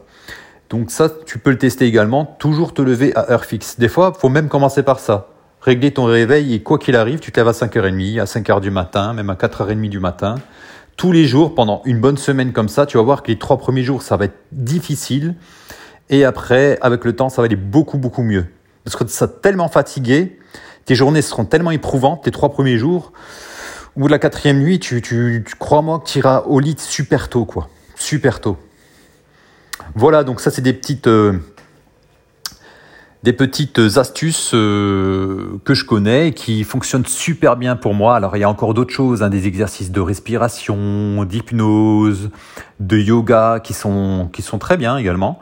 Donc 0.70 0.92
ça, 0.92 1.08
tu 1.26 1.38
peux 1.38 1.50
le 1.50 1.58
tester 1.58 1.84
également. 1.84 2.36
Toujours 2.38 2.72
te 2.72 2.80
lever 2.80 3.14
à 3.16 3.32
heure 3.32 3.44
fixe. 3.44 3.78
Des 3.80 3.88
fois, 3.88 4.12
faut 4.16 4.28
même 4.28 4.48
commencer 4.48 4.84
par 4.84 5.00
ça. 5.00 5.26
Régler 5.60 5.90
ton 5.90 6.04
réveil 6.04 6.54
et 6.54 6.62
quoi 6.62 6.78
qu'il 6.78 6.96
arrive, 6.96 7.18
tu 7.18 7.32
te 7.32 7.40
lèves 7.40 7.48
à 7.48 7.52
5h30, 7.52 8.20
à 8.20 8.24
5h 8.24 8.60
du 8.60 8.70
matin, 8.70 9.12
même 9.12 9.28
à 9.28 9.34
4h30 9.34 9.90
du 9.90 9.98
matin. 9.98 10.36
Tous 11.00 11.12
les 11.12 11.26
jours, 11.26 11.54
pendant 11.54 11.80
une 11.86 11.98
bonne 11.98 12.18
semaine 12.18 12.52
comme 12.52 12.68
ça, 12.68 12.84
tu 12.84 12.98
vas 12.98 13.02
voir 13.02 13.22
que 13.22 13.28
les 13.28 13.38
trois 13.38 13.56
premiers 13.56 13.82
jours, 13.82 14.02
ça 14.02 14.18
va 14.18 14.26
être 14.26 14.36
difficile. 14.52 15.34
Et 16.10 16.26
après, 16.26 16.76
avec 16.82 17.06
le 17.06 17.16
temps, 17.16 17.30
ça 17.30 17.40
va 17.40 17.46
aller 17.46 17.56
beaucoup, 17.56 17.96
beaucoup 17.96 18.22
mieux. 18.22 18.44
Parce 18.84 18.96
que 18.96 19.04
tu 19.04 19.10
seras 19.10 19.28
tellement 19.28 19.70
fatigué, 19.70 20.38
tes 20.84 20.94
journées 20.94 21.22
seront 21.22 21.46
tellement 21.46 21.70
éprouvantes, 21.70 22.24
tes 22.24 22.30
trois 22.30 22.50
premiers 22.50 22.76
jours. 22.76 23.14
Ou 23.96 24.08
la 24.08 24.18
quatrième 24.18 24.58
nuit, 24.58 24.78
tu, 24.78 25.42
crois-moi 25.58 26.00
que 26.00 26.04
tu 26.04 26.18
iras 26.18 26.42
au 26.42 26.60
lit 26.60 26.76
super 26.78 27.30
tôt, 27.30 27.46
quoi. 27.46 27.70
Super 27.94 28.38
tôt. 28.42 28.58
Voilà, 29.94 30.22
donc 30.22 30.42
ça 30.42 30.50
c'est 30.50 30.60
des 30.60 30.74
petites 30.74 31.06
euh, 31.06 31.38
des 33.22 33.32
petites 33.34 33.78
astuces 33.96 34.52
euh, 34.54 35.60
que 35.64 35.74
je 35.74 35.84
connais 35.84 36.28
et 36.28 36.32
qui 36.32 36.64
fonctionnent 36.64 37.04
super 37.06 37.56
bien 37.56 37.76
pour 37.76 37.92
moi. 37.92 38.16
Alors 38.16 38.36
il 38.36 38.40
y 38.40 38.44
a 38.44 38.48
encore 38.48 38.72
d'autres 38.72 38.94
choses, 38.94 39.22
hein, 39.22 39.28
des 39.28 39.46
exercices 39.46 39.90
de 39.90 40.00
respiration, 40.00 41.24
d'hypnose, 41.24 42.30
de 42.80 42.96
yoga 42.96 43.60
qui 43.62 43.74
sont 43.74 44.30
qui 44.32 44.42
sont 44.42 44.58
très 44.58 44.76
bien 44.76 44.96
également 44.96 45.38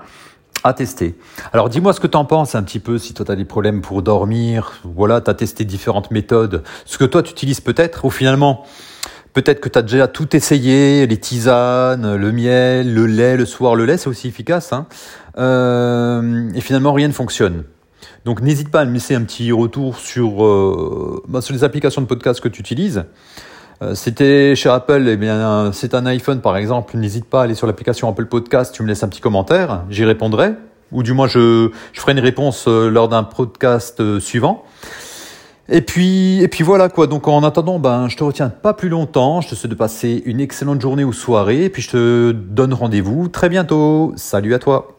à 0.64 0.72
tester. 0.72 1.16
Alors 1.52 1.68
dis-moi 1.68 1.92
ce 1.92 2.00
que 2.00 2.08
tu 2.08 2.16
en 2.16 2.24
penses 2.24 2.56
un 2.56 2.64
petit 2.64 2.80
peu 2.80 2.98
si 2.98 3.14
toi 3.14 3.24
tu 3.24 3.30
as 3.30 3.36
des 3.36 3.44
problèmes 3.44 3.80
pour 3.80 4.02
dormir, 4.02 4.80
voilà, 4.82 5.20
tu 5.20 5.30
as 5.30 5.34
testé 5.34 5.64
différentes 5.64 6.10
méthodes, 6.10 6.64
ce 6.84 6.98
que 6.98 7.04
toi 7.04 7.22
tu 7.22 7.30
utilises 7.30 7.60
peut-être 7.60 8.04
ou 8.04 8.10
finalement 8.10 8.64
Peut-être 9.38 9.60
que 9.60 9.68
tu 9.68 9.78
as 9.78 9.82
déjà 9.82 10.08
tout 10.08 10.34
essayé, 10.34 11.06
les 11.06 11.16
tisanes, 11.16 12.16
le 12.16 12.32
miel, 12.32 12.92
le 12.92 13.06
lait, 13.06 13.36
le 13.36 13.46
soir, 13.46 13.76
le 13.76 13.84
lait, 13.84 13.96
c'est 13.96 14.08
aussi 14.08 14.26
efficace. 14.26 14.72
Hein. 14.72 14.88
Euh, 15.38 16.50
et 16.56 16.60
finalement, 16.60 16.92
rien 16.92 17.06
ne 17.06 17.12
fonctionne. 17.12 17.62
Donc 18.24 18.42
n'hésite 18.42 18.68
pas 18.72 18.80
à 18.80 18.84
me 18.84 18.92
laisser 18.92 19.14
un 19.14 19.22
petit 19.22 19.52
retour 19.52 19.96
sur, 19.96 20.44
euh, 20.44 21.22
bah, 21.28 21.38
les 21.50 21.62
applications 21.62 22.02
de 22.02 22.08
podcast 22.08 22.40
que 22.40 22.48
tu 22.48 22.60
utilises. 22.60 23.04
Euh, 23.80 23.94
C'était 23.94 24.56
chez 24.56 24.70
Apple, 24.70 25.06
eh 25.06 25.70
c'est 25.72 25.94
un 25.94 26.06
iPhone 26.06 26.40
par 26.40 26.56
exemple, 26.56 26.96
n'hésite 26.96 27.26
pas 27.26 27.42
à 27.42 27.44
aller 27.44 27.54
sur 27.54 27.68
l'application 27.68 28.08
Apple 28.08 28.26
Podcast, 28.26 28.74
tu 28.74 28.82
me 28.82 28.88
laisses 28.88 29.04
un 29.04 29.08
petit 29.08 29.20
commentaire, 29.20 29.84
j'y 29.88 30.04
répondrai, 30.04 30.54
ou 30.90 31.04
du 31.04 31.12
moins 31.12 31.28
je, 31.28 31.70
ferai 31.92 32.10
une 32.10 32.18
réponse 32.18 32.66
lors 32.66 33.08
d'un 33.08 33.22
podcast 33.22 34.18
suivant. 34.18 34.64
Et 35.70 35.82
puis, 35.82 36.42
et 36.42 36.48
puis 36.48 36.64
voilà 36.64 36.88
quoi. 36.88 37.06
Donc 37.06 37.28
en 37.28 37.42
attendant, 37.44 37.78
ben, 37.78 38.08
je 38.08 38.16
te 38.16 38.24
retiens 38.24 38.48
pas 38.48 38.74
plus 38.74 38.88
longtemps. 38.88 39.40
Je 39.40 39.50
te 39.50 39.54
souhaite 39.54 39.70
de 39.70 39.76
passer 39.76 40.22
une 40.24 40.40
excellente 40.40 40.80
journée 40.80 41.04
ou 41.04 41.12
soirée. 41.12 41.64
Et 41.64 41.70
puis 41.70 41.82
je 41.82 41.90
te 41.90 42.32
donne 42.32 42.72
rendez-vous 42.72 43.28
très 43.28 43.48
bientôt. 43.48 44.12
Salut 44.16 44.54
à 44.54 44.58
toi. 44.58 44.97